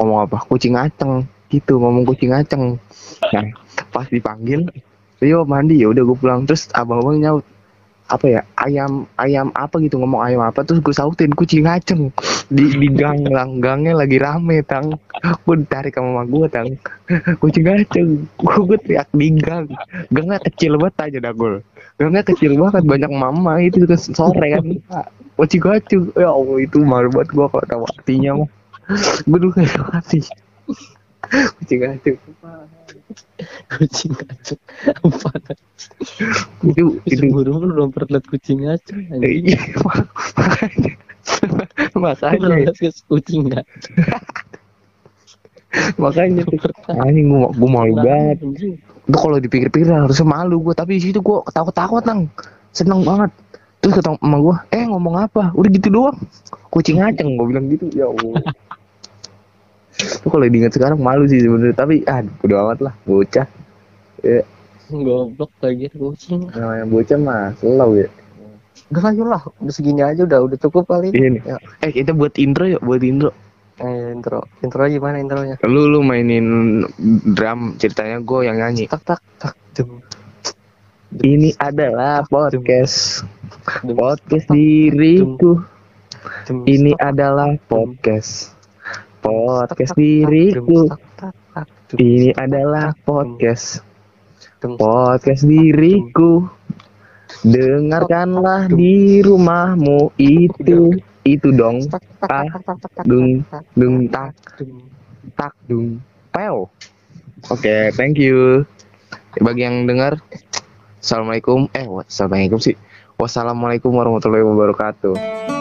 ngomong 0.00 0.24
apa? 0.24 0.40
Kucing 0.48 0.80
aceng 0.80 1.28
gitu 1.52 1.76
ngomong 1.76 2.08
kucing 2.08 2.32
aceng. 2.32 2.80
Nah 3.36 3.44
pas 3.92 4.08
dipanggil 4.08 4.64
Rio 5.20 5.44
mandi. 5.44 5.80
Ya 5.84 5.92
udah 5.92 6.02
gue 6.08 6.16
pulang. 6.16 6.48
Terus 6.48 6.72
abang-abang 6.72 7.20
nyaut 7.20 7.44
apa 8.06 8.26
ya 8.30 8.40
ayam 8.62 9.02
ayam 9.18 9.50
apa 9.58 9.82
gitu 9.82 9.98
ngomong 9.98 10.22
ayam 10.22 10.38
apa 10.38 10.62
terus 10.62 10.78
gue 10.78 10.94
sautin 10.94 11.34
kucing 11.34 11.66
aceng 11.66 12.14
di 12.54 12.70
di 12.78 12.86
gang 12.94 13.26
lang 13.26 13.58
gangnya 13.58 13.98
lagi 13.98 14.22
rame 14.22 14.62
tang. 14.62 14.94
Gue 15.42 15.58
ditarik 15.58 15.98
sama 15.98 16.22
mama 16.22 16.30
gue 16.30 16.46
tang. 16.46 16.68
Kucing 17.42 17.66
aceng 17.66 18.30
gue 18.38 18.58
gue 18.62 18.78
teriak 18.86 19.10
di 19.10 19.34
gang. 19.34 19.66
Gangnya 20.14 20.38
kecil 20.38 20.78
banget 20.78 20.94
aja 21.02 21.18
dagol 21.18 21.66
gangnya 21.96 22.22
kecil 22.28 22.60
banget 22.60 22.84
banyak 22.84 23.10
mama 23.10 23.58
itu 23.58 23.82
ke 23.88 23.98
sore 23.98 24.54
kan. 24.54 24.66
Kucing 25.34 25.66
aceng 25.66 26.02
ya 26.14 26.30
allah 26.30 26.58
itu 26.62 26.78
malu 26.86 27.10
banget 27.10 27.34
gue 27.34 27.46
kalau 27.50 27.66
tahu 27.66 27.82
artinya 27.90 28.30
mah. 28.44 28.48
Gue 29.26 29.38
dulu 29.42 29.52
mati 29.90 30.22
kucing 31.26 31.82
aceng 31.82 32.16
kucing 33.72 34.12
acung 34.26 34.60
apa? 35.02 35.30
Itu 36.64 36.98
itu 37.06 37.22
seumur 37.22 37.46
umur 37.46 37.70
belum 37.74 37.90
pernah 37.94 38.20
kucing 38.22 38.66
acung 38.66 39.02
anjing. 39.12 39.54
iya 39.54 39.60
makanya. 39.82 40.92
Lu 41.92 41.98
makanya 42.02 42.92
kucing 43.06 43.40
nggak 43.50 43.66
makanya. 46.00 46.42
Anjing 47.02 47.26
gua 47.30 47.48
gua 47.54 47.70
malu 47.70 47.94
banget. 48.00 48.38
itu 49.06 49.14
kalau 49.22 49.38
dipikir-pikir 49.38 49.86
harusnya 49.86 50.26
malu 50.26 50.58
gua 50.58 50.74
tapi 50.74 50.98
di 50.98 51.10
situ 51.10 51.22
gua 51.22 51.46
ketawa-ketawa 51.46 51.98
nang 52.02 52.20
seneng 52.74 53.06
banget. 53.06 53.30
Terus 53.78 54.02
kata 54.02 54.18
emak 54.18 54.40
gua 54.42 54.56
eh 54.74 54.82
ngomong 54.82 55.14
apa? 55.22 55.54
Udah 55.54 55.70
gitu 55.70 55.88
doang. 55.92 56.16
Kucing 56.74 56.98
ngaceng 56.98 57.38
gua 57.38 57.46
bilang 57.46 57.70
gitu. 57.70 57.86
Ya 57.94 58.10
allah 58.10 58.42
Tuh 59.96 60.28
kalau 60.28 60.44
diingat 60.44 60.72
sekarang 60.76 61.00
malu 61.00 61.24
sih 61.24 61.40
sebenarnya. 61.40 61.76
Tapi 61.76 62.04
ah 62.04 62.20
udah 62.44 62.56
amat 62.68 62.78
lah 62.84 62.94
bocah. 63.08 63.46
Ya. 64.20 64.42
Goblok 64.86 65.50
lagi 65.64 65.90
kucing. 65.90 66.52
Namanya 66.52 66.84
bocah 66.86 67.18
mah 67.18 67.44
slow 67.58 67.96
ya. 67.96 68.08
Udah 68.92 69.02
lah 69.02 69.12
yuk 69.16 69.26
lah. 69.26 69.42
Udah 69.58 69.74
segini 69.74 70.02
aja 70.04 70.22
udah 70.22 70.46
udah 70.46 70.58
cukup 70.62 70.86
kali 70.86 71.10
ini 71.10 71.42
Ya. 71.42 71.58
eh 71.82 71.90
kita 71.90 72.14
buat 72.14 72.36
intro 72.38 72.70
yuk 72.70 72.82
buat 72.84 73.02
intro. 73.02 73.34
Eh, 73.76 74.14
intro. 74.16 74.40
Intro 74.64 74.88
gimana 74.88 75.20
intronya? 75.20 75.60
Lu 75.68 75.84
lu 75.90 76.00
mainin 76.00 76.80
drum 77.36 77.76
ceritanya 77.76 78.24
gue 78.24 78.40
yang 78.48 78.56
nyanyi. 78.56 78.88
Tak 78.88 79.02
tak 79.04 79.20
tak. 79.36 79.54
Dem. 79.76 80.00
Ini 81.20 81.52
adalah 81.60 82.24
podcast. 82.24 83.24
Dem. 83.84 83.96
Podcast 83.96 84.46
diriku. 84.48 85.60
Dem, 86.48 86.64
ini 86.64 86.96
tak, 86.96 87.12
adalah 87.12 87.52
podcast 87.68 88.55
podcast 89.26 89.98
diriku 89.98 90.86
ini 91.98 92.30
adalah 92.38 92.94
podcast 93.02 93.82
podcast 94.62 95.42
diriku 95.42 96.46
dengarkanlah 97.42 98.70
di 98.70 99.26
rumahmu 99.26 100.14
itu 100.14 100.94
itu 101.26 101.48
dong 101.50 101.82
tak, 101.90 102.06
Ah, 102.30 102.46
dung, 103.02 103.42
dung, 103.74 104.06
tak. 104.06 104.30
tak 105.34 105.52
dung 105.66 105.98
pel 106.30 106.70
oke 107.50 107.74
thank 107.98 108.14
you 108.14 108.62
bagi 109.42 109.66
yang 109.66 109.90
dengar 109.90 110.22
assalamualaikum 111.02 111.66
eh 111.74 111.82
assalamualaikum 112.06 112.62
sih 112.62 112.78
wassalamualaikum 113.18 113.90
warahmatullahi 113.90 114.46
wabarakatuh 114.46 115.55